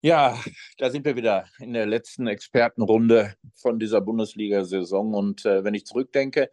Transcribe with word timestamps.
Ja, 0.00 0.38
da 0.76 0.90
sind 0.90 1.04
wir 1.04 1.16
wieder 1.16 1.46
in 1.58 1.72
der 1.72 1.84
letzten 1.84 2.28
Expertenrunde 2.28 3.34
von 3.56 3.80
dieser 3.80 4.00
Bundesliga-Saison. 4.00 5.12
Und 5.12 5.44
äh, 5.44 5.64
wenn 5.64 5.74
ich 5.74 5.86
zurückdenke 5.86 6.50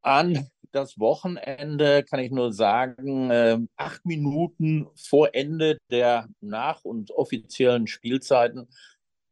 an 0.00 0.48
das 0.72 0.98
Wochenende, 0.98 2.02
kann 2.02 2.20
ich 2.20 2.30
nur 2.30 2.54
sagen, 2.54 3.30
äh, 3.30 3.58
acht 3.76 4.06
Minuten 4.06 4.86
vor 4.94 5.34
Ende 5.34 5.76
der 5.90 6.28
nach- 6.40 6.82
und 6.82 7.10
offiziellen 7.10 7.86
Spielzeiten, 7.86 8.68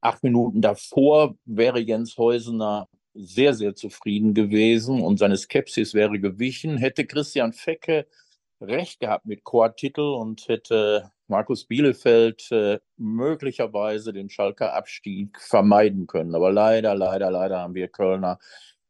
acht 0.02 0.22
Minuten 0.22 0.61
davor 0.61 1.36
wäre 1.46 1.80
Jens 1.80 2.18
Heusener 2.18 2.88
sehr, 3.14 3.54
sehr 3.54 3.75
zufrieden 3.75 4.34
gewesen 4.34 5.00
und 5.00 5.18
seine 5.18 5.38
Skepsis 5.38 5.95
wäre 5.95 6.20
gewichen, 6.20 6.77
hätte 6.77 7.06
Christian 7.06 7.54
Fecke 7.54 8.06
recht 8.61 9.00
gehabt 9.00 9.25
mit 9.25 9.45
Chortitel 9.45 10.02
und 10.02 10.46
hätte 10.48 11.11
Markus 11.27 11.64
Bielefeld 11.64 12.50
äh, 12.52 12.79
möglicherweise 12.96 14.12
den 14.12 14.29
Schalker 14.29 14.74
Abstieg 14.74 15.41
vermeiden 15.41 16.06
können. 16.06 16.34
Aber 16.34 16.52
leider, 16.52 16.95
leider, 16.95 17.30
leider 17.30 17.60
haben 17.60 17.74
wir 17.74 17.88
Kölner 17.88 18.38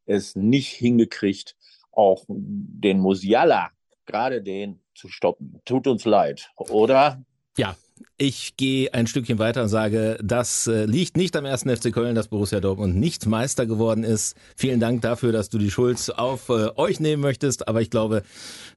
es 0.07 0.37
nicht 0.37 0.69
hingekriegt, 0.69 1.57
auch 1.93 2.25
den 2.29 2.99
Musiala, 2.99 3.71
gerade 4.07 4.43
den, 4.43 4.81
zu 4.95 5.09
stoppen. 5.09 5.61
Tut 5.65 5.87
uns 5.87 6.05
leid, 6.05 6.51
oder? 6.57 7.25
Ja, 7.57 7.77
ich 8.17 8.57
gehe 8.57 8.93
ein 8.95 9.07
Stückchen 9.07 9.39
weiter 9.39 9.63
und 9.63 9.69
sage, 9.69 10.19
das 10.23 10.67
äh, 10.67 10.85
liegt 10.85 11.17
nicht 11.17 11.37
am 11.37 11.45
ersten 11.45 11.75
FC 11.75 11.93
Köln, 11.93 12.15
dass 12.15 12.29
Borussia 12.29 12.61
Dortmund 12.61 12.97
nicht 12.97 13.27
Meister 13.27 13.67
geworden 13.67 14.05
ist. 14.05 14.37
Vielen 14.57 14.81
Dank 14.81 15.03
dafür, 15.03 15.33
dass 15.33 15.49
du 15.49 15.59
die 15.59 15.71
Schuld 15.71 16.13
auf 16.17 16.49
äh, 16.49 16.71
euch 16.77 17.01
nehmen 17.01 17.23
möchtest. 17.23 17.69
Aber 17.69 17.81
ich 17.83 17.91
glaube, 17.91 18.23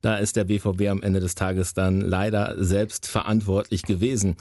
da 0.02 0.17
ist 0.17 0.35
der 0.35 0.44
BVB 0.44 0.88
am 0.89 1.03
Ende 1.03 1.20
des 1.20 1.35
Tages 1.35 1.73
dann 1.73 2.02
leider 2.02 2.55
selbst 2.58 3.08
verantwortlich 3.08 3.84
gewesen. 3.84 4.38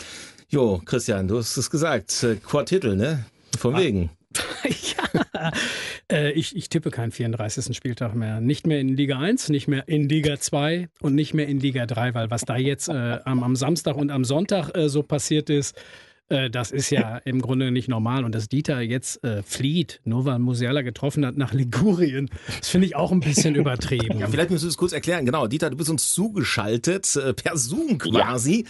Jo, 0.49 0.81
Christian, 0.85 1.29
du 1.29 1.39
hast 1.39 1.57
es 1.57 1.71
gesagt. 1.71 2.23
Äh, 2.23 2.37
Quartitel, 2.37 2.97
ne? 2.97 3.25
Von 3.59 3.75
ah. 3.75 3.79
wegen. 3.79 4.11
ja, 4.65 5.06
äh, 6.13 6.33
ich, 6.33 6.57
ich 6.57 6.69
tippe 6.69 6.91
keinen 6.91 7.13
34. 7.13 7.77
Spieltag 7.77 8.15
mehr. 8.15 8.41
Nicht 8.41 8.67
mehr 8.67 8.81
in 8.81 8.89
Liga 8.89 9.19
1, 9.19 9.49
nicht 9.49 9.69
mehr 9.69 9.89
in 9.89 10.09
Liga 10.09 10.39
2 10.39 10.89
und 11.01 11.15
nicht 11.15 11.35
mehr 11.35 11.49
in 11.49 11.61
Liga 11.61 11.87
3, 11.87 12.15
weil 12.15 12.31
was 12.31 12.43
da 12.43 12.57
jetzt 12.57 12.89
äh, 12.89 13.19
am, 13.25 13.43
am, 13.43 13.57
Samstag 13.57 13.97
und 13.97 14.11
am 14.11 14.25
Sonntag 14.25 14.77
äh, 14.77 14.89
so 14.89 15.03
passiert 15.03 15.51
ist, 15.51 15.77
äh, 16.29 16.51
das 16.51 16.71
ist 16.71 16.91
ja 16.91 17.19
im 17.25 17.41
Grunde 17.41 17.71
nicht 17.71 17.89
normal. 17.89 18.25
Und 18.25 18.35
dass 18.35 18.49
Dieter 18.49 18.81
jetzt 18.81 19.23
äh, 19.25 19.43
flieht, 19.43 20.01
nur 20.05 20.25
weil 20.25 20.39
Musiala 20.39 20.83
getroffen 20.83 21.25
hat 21.25 21.37
nach 21.37 21.53
Ligurien, 21.53 22.31
das 22.59 22.69
finde 22.69 22.87
ich 22.87 22.97
auch 22.97 23.13
ein 23.13 23.21
bisschen 23.21 23.55
übertrieben. 23.55 24.19
Ja, 24.19 24.29
vielleicht 24.29 24.51
müssen 24.51 24.65
wir 24.65 24.71
es 24.71 24.77
kurz 24.77 24.93
erklären. 24.93 25.25
Genau, 25.25 25.47
Dieter, 25.47 25.71
du 25.71 25.77
bist 25.77 25.91
uns 25.91 26.13
zugeschaltet, 26.13 27.17
äh, 27.17 27.33
per 27.33 27.57
Zoom 27.57 27.99
quasi. 27.99 28.67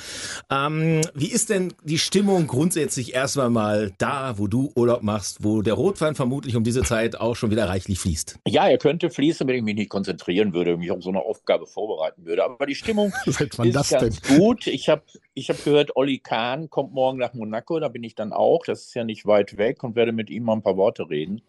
Ja. 0.51 0.67
Ähm, 0.67 1.03
wie 1.15 1.29
ist 1.29 1.51
denn 1.51 1.73
die 1.85 1.99
Stimmung 1.99 2.47
grundsätzlich 2.47 3.15
erstmal 3.15 3.51
mal 3.51 3.93
da, 3.99 4.39
wo 4.39 4.47
du 4.47 4.73
Urlaub 4.75 5.03
machst, 5.03 5.43
wo 5.43 5.63
der 5.63 5.75
Rotwein 5.75 6.15
vermutlich 6.15 6.57
um 6.57 6.65
diese 6.65 6.83
Zeit 6.83 7.19
auch 7.19 7.37
schon 7.37 7.51
wieder 7.51 7.69
reichlich 7.69 7.99
fließt? 7.99 8.39
Ja, 8.47 8.69
er 8.69 8.79
könnte 8.79 9.11
fließen, 9.11 9.47
wenn 9.47 9.57
ich 9.57 9.63
mich 9.63 9.75
nicht 9.75 9.91
konzentrieren 9.91 10.53
würde, 10.53 10.77
mich 10.77 10.91
auf 10.91 11.03
so 11.03 11.11
eine 11.11 11.21
Aufgabe 11.21 11.67
vorbereiten 11.67 12.25
würde. 12.25 12.45
Aber 12.45 12.67
die 12.67 12.75
Stimmung 12.75 13.13
ist 13.27 13.39
ganz 13.39 13.89
denn? 13.89 14.15
gut. 14.37 14.67
Ich 14.67 14.89
habe 14.89 15.03
ich 15.37 15.51
hab 15.51 15.63
gehört, 15.63 15.97
Olli 15.97 16.19
Kahn 16.19 16.71
kommt 16.71 16.95
morgen 16.95 17.19
nach 17.19 17.35
Monaco 17.35 17.75
Monaco, 17.75 17.79
da 17.79 17.89
bin 17.89 18.03
ich 18.03 18.15
dann 18.15 18.33
auch. 18.33 18.65
Das 18.65 18.87
ist 18.87 18.95
ja 18.95 19.05
nicht 19.05 19.27
weit 19.27 19.59
weg 19.59 19.85
und 19.85 19.95
werde 19.95 20.13
mit 20.13 20.31
ihm 20.31 20.45
mal 20.45 20.55
ein 20.55 20.63
paar 20.63 20.79
Worte 20.79 21.09
reden. 21.11 21.43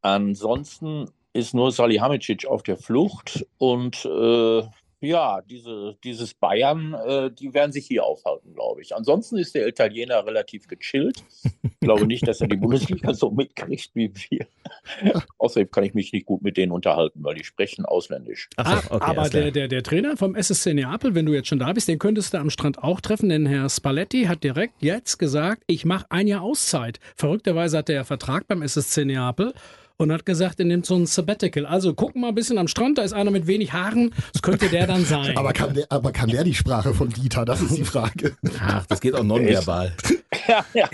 Ansonsten 0.00 1.10
ist 1.34 1.54
nur 1.54 1.70
Salihamidzic 1.70 2.46
auf 2.46 2.62
der 2.62 2.78
Flucht 2.78 3.46
und 3.58 4.06
äh, 4.06 4.62
ja, 5.02 5.42
diese, 5.42 5.98
dieses 6.02 6.32
Bayern, 6.34 6.94
äh, 6.94 7.30
die 7.30 7.52
werden 7.52 7.72
sich 7.72 7.86
hier 7.86 8.04
aufhalten, 8.04 8.54
glaube 8.54 8.80
ich. 8.80 8.96
Ansonsten 8.96 9.36
ist 9.36 9.54
der 9.54 9.68
Italiener 9.68 10.24
relativ 10.26 10.66
gechillt. 10.66 11.22
Ich 11.62 11.80
glaube 11.80 12.06
nicht, 12.06 12.26
dass 12.26 12.40
er 12.40 12.48
die 12.48 12.56
Bundesliga 12.56 13.12
so 13.14 13.30
mitkriegt 13.30 13.90
wie 13.94 14.12
wir. 14.30 14.46
Außerdem 15.38 15.70
kann 15.70 15.84
ich 15.84 15.94
mich 15.94 16.12
nicht 16.12 16.26
gut 16.26 16.42
mit 16.42 16.56
denen 16.56 16.72
unterhalten, 16.72 17.22
weil 17.22 17.34
die 17.34 17.44
sprechen 17.44 17.84
ausländisch. 17.84 18.48
Ach, 18.56 18.90
okay, 18.90 19.04
aber 19.04 19.28
der, 19.28 19.50
der, 19.50 19.68
der 19.68 19.82
Trainer 19.82 20.16
vom 20.16 20.34
SSC 20.34 20.74
Neapel, 20.74 21.14
wenn 21.14 21.26
du 21.26 21.32
jetzt 21.32 21.48
schon 21.48 21.58
da 21.58 21.72
bist, 21.72 21.88
den 21.88 21.98
könntest 21.98 22.34
du 22.34 22.38
am 22.38 22.50
Strand 22.50 22.82
auch 22.82 23.00
treffen, 23.00 23.28
denn 23.28 23.46
Herr 23.46 23.68
Spalletti 23.68 24.24
hat 24.24 24.44
direkt 24.44 24.74
jetzt 24.80 25.18
gesagt, 25.18 25.62
ich 25.66 25.84
mache 25.84 26.06
ein 26.10 26.26
Jahr 26.26 26.42
Auszeit. 26.42 27.00
Verrückterweise 27.16 27.78
hat 27.78 27.88
er 27.88 27.96
ja 27.96 28.04
Vertrag 28.04 28.46
beim 28.48 28.62
SSC 28.62 29.04
Neapel 29.04 29.54
und 30.00 30.10
hat 30.10 30.24
gesagt, 30.24 30.58
er 30.58 30.64
nimmt 30.64 30.86
so 30.86 30.96
ein 30.96 31.04
Sabbatical. 31.04 31.66
Also 31.66 31.92
gucken 31.92 32.22
mal 32.22 32.28
ein 32.28 32.34
bisschen 32.34 32.56
am 32.56 32.68
Strand, 32.68 32.96
da 32.96 33.02
ist 33.02 33.12
einer 33.12 33.30
mit 33.30 33.46
wenig 33.46 33.74
Haaren, 33.74 34.14
das 34.32 34.40
könnte 34.40 34.68
der 34.70 34.86
dann 34.86 35.04
sein. 35.04 35.36
aber, 35.36 35.52
kann 35.52 35.74
der, 35.74 35.86
aber 35.90 36.10
kann 36.10 36.30
der 36.30 36.42
die 36.42 36.54
Sprache 36.54 36.94
von 36.94 37.10
Dieter? 37.10 37.44
Das 37.44 37.60
ist 37.60 37.76
die 37.76 37.84
Frage. 37.84 38.34
Ach, 38.60 38.86
das 38.86 39.00
geht 39.00 39.14
auch 39.14 39.22
nonverbal. 39.22 39.92
ja, 40.48 40.64
ja. 40.72 40.88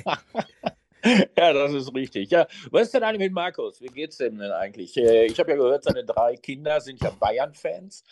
Ja, 1.39 1.53
das 1.53 1.73
ist 1.73 1.95
richtig. 1.95 2.31
Ja, 2.31 2.47
was 2.71 2.83
ist 2.83 2.95
denn 2.95 3.03
eigentlich 3.03 3.29
mit 3.29 3.33
Markus? 3.33 3.81
Wie 3.81 3.87
geht's 3.87 4.19
denn 4.19 4.39
denn 4.39 4.53
eigentlich? 4.53 4.97
Äh, 4.97 5.27
ich 5.27 5.39
habe 5.39 5.51
ja 5.51 5.57
gehört, 5.57 5.85
seine 5.85 6.05
drei 6.05 6.37
Kinder 6.37 6.81
sind 6.81 7.03
ja 7.03 7.11
Bayern-Fans. 7.11 8.05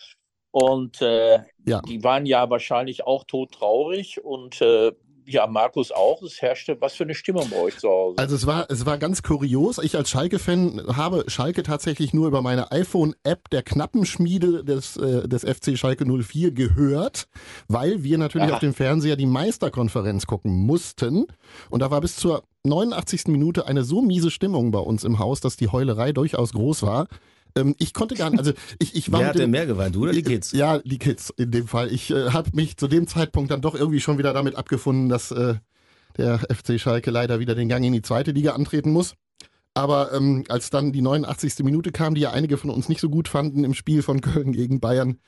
Und 0.50 1.02
äh, 1.02 1.40
ja. 1.66 1.80
die 1.80 2.04
waren 2.04 2.26
ja 2.26 2.48
wahrscheinlich 2.48 3.06
auch 3.06 3.24
todtraurig. 3.24 4.22
Und 4.22 4.60
äh, 4.60 4.92
ja, 5.26 5.46
Markus 5.46 5.90
auch. 5.92 6.22
Es 6.22 6.40
herrschte, 6.42 6.80
was 6.80 6.94
für 6.94 7.04
eine 7.04 7.14
Stimmung 7.14 7.48
bei 7.50 7.56
euch 7.56 7.78
zu 7.78 7.88
Hause? 7.88 8.18
Also 8.18 8.36
es 8.36 8.46
war, 8.46 8.66
es 8.70 8.86
war 8.86 8.98
ganz 8.98 9.22
kurios. 9.22 9.78
Ich 9.78 9.96
als 9.96 10.10
Schalke-Fan 10.10 10.82
habe 10.96 11.24
Schalke 11.28 11.62
tatsächlich 11.62 12.12
nur 12.12 12.28
über 12.28 12.42
meine 12.42 12.70
iPhone-App 12.72 13.50
der 13.50 13.62
Knappenschmiede 13.62 14.64
des, 14.64 14.96
äh, 14.96 15.28
des 15.28 15.44
FC 15.44 15.78
Schalke 15.78 16.04
04 16.04 16.52
gehört, 16.52 17.28
weil 17.68 18.02
wir 18.02 18.18
natürlich 18.18 18.48
Aha. 18.48 18.54
auf 18.54 18.60
dem 18.60 18.74
Fernseher 18.74 19.16
die 19.16 19.26
Meisterkonferenz 19.26 20.26
gucken 20.26 20.52
mussten. 20.52 21.26
Und 21.70 21.80
da 21.80 21.90
war 21.90 22.00
bis 22.00 22.16
zur 22.16 22.44
89. 22.64 23.28
Minute 23.28 23.66
eine 23.66 23.84
so 23.84 24.00
miese 24.02 24.30
Stimmung 24.30 24.70
bei 24.70 24.78
uns 24.78 25.04
im 25.04 25.18
Haus, 25.18 25.40
dass 25.40 25.56
die 25.56 25.68
Heulerei 25.68 26.12
durchaus 26.12 26.52
groß 26.52 26.82
war. 26.82 27.08
Ähm, 27.56 27.74
ich 27.78 27.92
konnte 27.92 28.14
gar 28.14 28.30
nicht, 28.30 28.38
also 28.38 28.52
ich, 28.78 28.94
ich 28.94 29.12
war. 29.12 29.20
Wer 29.20 29.28
hat 29.28 29.38
denn 29.38 29.50
mehr 29.50 29.66
geweint, 29.66 29.94
du 29.94 30.02
oder 30.02 30.12
die 30.12 30.22
Kids? 30.22 30.52
Ja, 30.52 30.78
die 30.78 30.98
Kids 30.98 31.32
in 31.36 31.50
dem 31.50 31.68
Fall. 31.68 31.92
Ich 31.92 32.10
äh, 32.10 32.30
habe 32.30 32.50
mich 32.54 32.76
zu 32.76 32.88
dem 32.88 33.06
Zeitpunkt 33.06 33.50
dann 33.50 33.60
doch 33.60 33.74
irgendwie 33.74 34.00
schon 34.00 34.18
wieder 34.18 34.32
damit 34.32 34.56
abgefunden, 34.56 35.08
dass 35.08 35.30
äh, 35.30 35.54
der 36.16 36.38
FC 36.38 36.80
Schalke 36.80 37.10
leider 37.10 37.40
wieder 37.40 37.54
den 37.54 37.68
Gang 37.68 37.84
in 37.84 37.92
die 37.92 38.02
zweite 38.02 38.32
Liga 38.32 38.52
antreten 38.52 38.90
muss. 38.90 39.14
Aber 39.74 40.12
ähm, 40.12 40.44
als 40.48 40.70
dann 40.70 40.92
die 40.92 41.02
89. 41.02 41.64
Minute 41.64 41.90
kam, 41.90 42.14
die 42.14 42.20
ja 42.20 42.30
einige 42.30 42.56
von 42.56 42.70
uns 42.70 42.88
nicht 42.88 43.00
so 43.00 43.10
gut 43.10 43.26
fanden 43.26 43.64
im 43.64 43.74
Spiel 43.74 44.02
von 44.02 44.20
Köln 44.20 44.52
gegen 44.52 44.78
Bayern, 44.78 45.18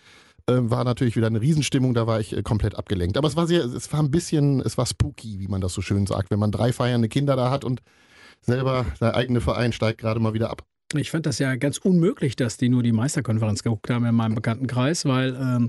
äh, 0.48 0.54
war 0.58 0.84
natürlich 0.84 1.16
wieder 1.16 1.26
eine 1.26 1.40
Riesenstimmung, 1.40 1.94
da 1.94 2.06
war 2.06 2.20
ich 2.20 2.36
äh, 2.36 2.42
komplett 2.42 2.76
abgelenkt. 2.76 3.16
Aber 3.16 3.26
es 3.26 3.34
war 3.34 3.48
sehr, 3.48 3.64
es 3.64 3.92
war 3.92 4.00
ein 4.00 4.12
bisschen, 4.12 4.60
es 4.60 4.78
war 4.78 4.86
spooky, 4.86 5.40
wie 5.40 5.48
man 5.48 5.60
das 5.60 5.74
so 5.74 5.82
schön 5.82 6.06
sagt, 6.06 6.30
wenn 6.30 6.38
man 6.38 6.52
drei 6.52 6.72
feiernde 6.72 7.08
Kinder 7.08 7.34
da 7.34 7.50
hat 7.50 7.64
und 7.64 7.82
selber 8.40 8.86
der 9.00 9.16
eigene 9.16 9.40
Verein 9.40 9.72
steigt 9.72 9.98
gerade 9.98 10.20
mal 10.20 10.34
wieder 10.34 10.50
ab. 10.50 10.62
Ich 10.94 11.10
fand 11.10 11.26
das 11.26 11.38
ja 11.40 11.56
ganz 11.56 11.78
unmöglich, 11.78 12.36
dass 12.36 12.58
die 12.58 12.68
nur 12.68 12.82
die 12.82 12.92
Meisterkonferenz 12.92 13.62
geguckt 13.62 13.90
haben 13.90 14.04
in 14.04 14.14
meinem 14.14 14.36
Bekanntenkreis, 14.36 15.04
weil 15.04 15.34
ähm, 15.34 15.68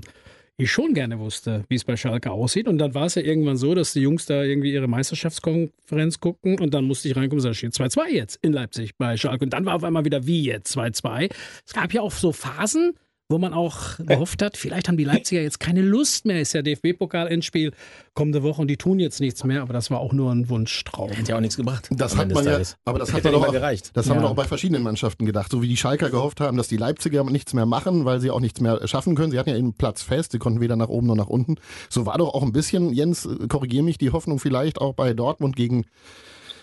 ich 0.56 0.70
schon 0.70 0.94
gerne 0.94 1.18
wusste, 1.18 1.64
wie 1.68 1.74
es 1.74 1.84
bei 1.84 1.96
Schalke 1.96 2.30
aussieht. 2.30 2.68
Und 2.68 2.78
dann 2.78 2.94
war 2.94 3.06
es 3.06 3.16
ja 3.16 3.22
irgendwann 3.22 3.56
so, 3.56 3.74
dass 3.74 3.92
die 3.92 4.00
Jungs 4.00 4.26
da 4.26 4.42
irgendwie 4.42 4.72
ihre 4.72 4.86
Meisterschaftskonferenz 4.86 6.20
guckten 6.20 6.60
und 6.60 6.74
dann 6.74 6.84
musste 6.84 7.08
ich 7.08 7.16
reinkommen 7.16 7.38
und 7.38 7.42
sagen, 7.42 7.54
steht 7.54 7.74
2-2 7.74 8.10
jetzt 8.10 8.38
in 8.42 8.52
Leipzig 8.52 8.96
bei 8.96 9.16
Schalke. 9.16 9.44
Und 9.44 9.52
dann 9.52 9.66
war 9.66 9.74
auf 9.74 9.84
einmal 9.84 10.04
wieder 10.04 10.26
wie 10.26 10.42
jetzt 10.42 10.76
2-2. 10.76 11.32
Es 11.66 11.72
gab 11.72 11.92
ja 11.92 12.02
auch 12.02 12.12
so 12.12 12.32
Phasen, 12.32 12.94
wo 13.30 13.36
man 13.36 13.52
auch 13.52 13.98
gehofft 13.98 14.40
hat, 14.40 14.56
vielleicht 14.56 14.88
haben 14.88 14.96
die 14.96 15.04
Leipziger 15.04 15.42
jetzt 15.42 15.60
keine 15.60 15.82
Lust 15.82 16.24
mehr. 16.24 16.40
Ist 16.40 16.54
ja 16.54 16.62
DFB-Pokal-Endspiel 16.62 17.72
kommende 18.14 18.42
Woche 18.42 18.62
und 18.62 18.68
die 18.68 18.78
tun 18.78 18.98
jetzt 18.98 19.20
nichts 19.20 19.44
mehr, 19.44 19.60
aber 19.60 19.74
das 19.74 19.90
war 19.90 20.00
auch 20.00 20.14
nur 20.14 20.32
ein 20.32 20.48
Wunschtraum. 20.48 21.10
Hätte 21.10 21.32
ja 21.32 21.36
auch 21.36 21.40
nichts 21.40 21.58
gebracht. 21.58 21.88
Das 21.90 22.16
hat 22.16 22.32
man 22.32 22.44
ja, 22.46 22.58
aber 22.86 22.98
das 22.98 23.12
hat 23.12 23.22
man 23.24 23.34
doch 23.34 23.52
gereicht. 23.52 23.90
Das 23.92 24.06
ja. 24.06 24.14
haben 24.14 24.22
wir 24.22 24.28
doch 24.28 24.34
bei 24.34 24.44
verschiedenen 24.44 24.82
Mannschaften 24.82 25.26
gedacht. 25.26 25.50
So 25.52 25.60
wie 25.60 25.68
die 25.68 25.76
Schalker 25.76 26.08
gehofft 26.08 26.40
haben, 26.40 26.56
dass 26.56 26.68
die 26.68 26.78
Leipziger 26.78 27.22
nichts 27.24 27.52
mehr 27.52 27.66
machen, 27.66 28.06
weil 28.06 28.20
sie 28.20 28.30
auch 28.30 28.40
nichts 28.40 28.62
mehr 28.62 28.88
schaffen 28.88 29.14
können. 29.14 29.30
Sie 29.30 29.38
hatten 29.38 29.50
ja 29.50 29.56
eben 29.56 29.74
Platz 29.74 30.00
fest, 30.00 30.32
sie 30.32 30.38
konnten 30.38 30.62
weder 30.62 30.76
nach 30.76 30.88
oben 30.88 31.06
noch 31.06 31.16
nach 31.16 31.28
unten. 31.28 31.56
So 31.90 32.06
war 32.06 32.16
doch 32.16 32.32
auch 32.32 32.42
ein 32.42 32.52
bisschen, 32.52 32.94
Jens, 32.94 33.28
korrigiere 33.50 33.84
mich, 33.84 33.98
die 33.98 34.10
Hoffnung 34.10 34.38
vielleicht 34.38 34.80
auch 34.80 34.94
bei 34.94 35.12
Dortmund 35.12 35.54
gegen 35.54 35.84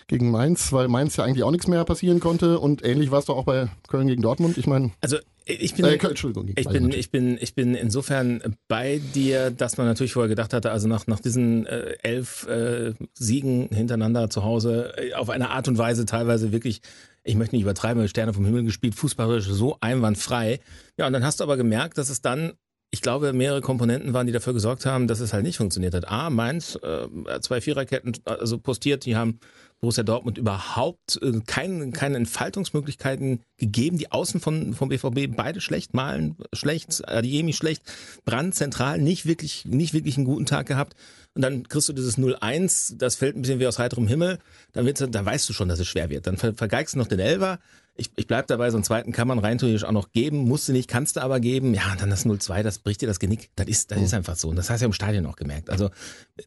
gegen 0.08 0.30
Mainz, 0.30 0.72
weil 0.72 0.86
Mainz 0.86 1.16
ja 1.16 1.24
eigentlich 1.24 1.42
auch 1.42 1.50
nichts 1.50 1.66
mehr 1.66 1.84
passieren 1.84 2.20
konnte 2.20 2.60
und 2.60 2.84
ähnlich 2.84 3.10
war 3.10 3.18
es 3.18 3.24
doch 3.24 3.36
auch 3.36 3.44
bei 3.44 3.68
Köln 3.88 4.06
gegen 4.06 4.22
Dortmund. 4.22 4.56
Ich 4.56 4.68
meine, 4.68 4.92
also 5.00 5.16
ich 5.48 5.74
bin, 5.74 5.84
äh, 5.84 5.94
Entschuldigung, 5.94 6.48
ich 6.56 6.68
bin, 6.68 6.90
ich 6.90 7.10
bin, 7.12 7.38
ich 7.40 7.54
bin 7.54 7.76
insofern 7.76 8.42
bei 8.66 9.00
dir, 9.14 9.52
dass 9.52 9.76
man 9.76 9.86
natürlich 9.86 10.12
vorher 10.12 10.28
gedacht 10.28 10.52
hatte, 10.52 10.72
also 10.72 10.88
nach, 10.88 11.06
nach 11.06 11.20
diesen 11.20 11.66
äh, 11.66 11.96
elf 12.02 12.48
äh, 12.48 12.94
Siegen 13.14 13.68
hintereinander 13.68 14.28
zu 14.28 14.42
Hause, 14.42 14.92
äh, 14.96 15.14
auf 15.14 15.30
eine 15.30 15.50
Art 15.50 15.68
und 15.68 15.78
Weise 15.78 16.04
teilweise 16.04 16.50
wirklich, 16.50 16.80
ich 17.22 17.36
möchte 17.36 17.54
nicht 17.54 17.62
übertreiben, 17.62 18.08
Sterne 18.08 18.34
vom 18.34 18.44
Himmel 18.44 18.64
gespielt, 18.64 18.96
fußballisch 18.96 19.46
so 19.46 19.76
einwandfrei. 19.80 20.58
Ja, 20.98 21.06
und 21.06 21.12
dann 21.12 21.24
hast 21.24 21.38
du 21.38 21.44
aber 21.44 21.56
gemerkt, 21.56 21.96
dass 21.96 22.10
es 22.10 22.20
dann 22.20 22.54
ich 22.96 23.02
glaube, 23.02 23.34
mehrere 23.34 23.60
Komponenten 23.60 24.14
waren, 24.14 24.26
die 24.26 24.32
dafür 24.32 24.54
gesorgt 24.54 24.86
haben, 24.86 25.06
dass 25.06 25.20
es 25.20 25.34
halt 25.34 25.44
nicht 25.44 25.58
funktioniert 25.58 25.92
hat. 25.92 26.08
A, 26.08 26.30
Mainz, 26.30 26.78
äh, 26.82 27.40
zwei 27.42 27.60
Viererketten 27.60 28.16
also 28.24 28.56
postiert, 28.56 29.04
die 29.04 29.16
haben 29.16 29.38
Borussia 29.80 30.02
Dortmund 30.02 30.38
überhaupt 30.38 31.20
äh, 31.20 31.40
keine, 31.46 31.90
keine 31.90 32.16
Entfaltungsmöglichkeiten 32.16 33.42
gegeben. 33.58 33.98
Die 33.98 34.10
Außen 34.12 34.40
von, 34.40 34.72
vom 34.72 34.88
BVB 34.88 35.36
beide 35.36 35.60
schlecht, 35.60 35.92
Malen 35.92 36.36
schlecht, 36.54 37.06
Adiemi 37.06 37.52
schlecht, 37.52 37.82
Brand 38.24 38.54
zentral 38.54 38.98
nicht 38.98 39.26
wirklich, 39.26 39.66
nicht 39.66 39.92
wirklich 39.92 40.16
einen 40.16 40.24
guten 40.24 40.46
Tag 40.46 40.64
gehabt. 40.64 40.94
Und 41.34 41.42
dann 41.42 41.68
kriegst 41.68 41.90
du 41.90 41.92
dieses 41.92 42.16
0-1, 42.16 42.96
das 42.96 43.16
fällt 43.16 43.36
ein 43.36 43.42
bisschen 43.42 43.60
wie 43.60 43.66
aus 43.66 43.78
heiterem 43.78 44.08
Himmel. 44.08 44.38
Dann, 44.72 44.86
wird's, 44.86 45.04
dann 45.06 45.26
weißt 45.26 45.46
du 45.46 45.52
schon, 45.52 45.68
dass 45.68 45.80
es 45.80 45.86
schwer 45.86 46.08
wird. 46.08 46.26
Dann 46.26 46.38
ver 46.38 46.54
vergeigst 46.54 46.94
du 46.94 46.98
noch 46.98 47.08
den 47.08 47.18
Elver. 47.18 47.58
Ich, 47.96 48.10
ich 48.16 48.26
bleib 48.26 48.46
dabei, 48.46 48.70
so 48.70 48.76
einen 48.76 48.84
zweiten 48.84 49.12
kann 49.12 49.26
man 49.26 49.38
rein 49.38 49.58
theoretisch 49.58 49.84
auch 49.84 49.92
noch 49.92 50.12
geben, 50.12 50.46
musste 50.48 50.72
nicht, 50.72 50.88
kannst 50.88 51.16
du 51.16 51.20
aber 51.20 51.40
geben. 51.40 51.74
Ja, 51.74 51.92
und 51.92 52.00
dann 52.00 52.10
das 52.10 52.26
0-2, 52.26 52.62
das 52.62 52.78
bricht 52.78 53.00
dir 53.00 53.06
das 53.06 53.18
Genick. 53.18 53.50
Das 53.56 53.66
ist, 53.66 53.90
das 53.90 54.00
ist 54.00 54.12
mhm. 54.12 54.18
einfach 54.18 54.36
so. 54.36 54.48
Und 54.48 54.56
das 54.56 54.70
hast 54.70 54.80
du 54.80 54.84
ja 54.84 54.86
im 54.86 54.92
Stadion 54.92 55.26
auch 55.26 55.36
gemerkt. 55.36 55.70
Also 55.70 55.90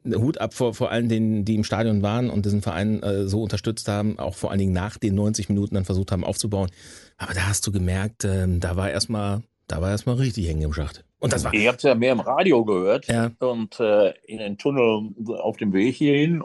Hut 0.06 0.40
ab 0.40 0.54
vor, 0.54 0.74
vor 0.74 0.92
allen 0.92 1.10
denen, 1.10 1.46
die 1.46 1.56
im 1.56 1.64
Stadion 1.64 2.02
waren 2.02 2.30
und 2.30 2.46
diesen 2.46 2.62
Verein 2.62 3.02
äh, 3.02 3.28
so 3.28 3.42
unterstützt 3.42 3.88
haben, 3.88 4.20
auch 4.20 4.36
vor 4.36 4.52
allen 4.52 4.60
Dingen 4.60 4.74
nach 4.74 4.98
den 4.98 5.16
90 5.16 5.50
Minuten 5.50 5.76
dann 5.76 5.86
versucht 5.86 6.12
haben 6.12 6.24
aufzubauen. 6.24 6.70
Aber 7.18 7.34
da 7.34 7.48
hast 7.48 7.66
du 7.66 7.72
gemerkt, 7.72 8.24
äh, 8.24 8.48
da 8.60 8.76
war 8.76 8.92
erstmal, 8.92 9.42
da 9.68 9.82
war 9.82 9.90
erstmal 9.90 10.16
richtig 10.16 10.48
hängen 10.48 10.62
im 10.62 10.74
Schacht. 10.74 11.04
Und 11.20 11.34
das 11.34 11.44
war. 11.44 11.54
Ich 11.54 11.68
habe 11.68 11.78
es 11.78 11.84
ja 11.84 11.96
mehr 11.96 12.14
im 12.14 12.22
Radio 12.22 12.64
gehört 12.64 13.08
ja. 13.08 13.32
und 13.40 13.80
äh, 13.80 14.14
in 14.26 14.38
den 14.38 14.58
Tunnel 14.58 15.10
auf 15.38 15.58
dem 15.58 15.74
Weg 15.74 15.96
hierhin. 15.96 16.42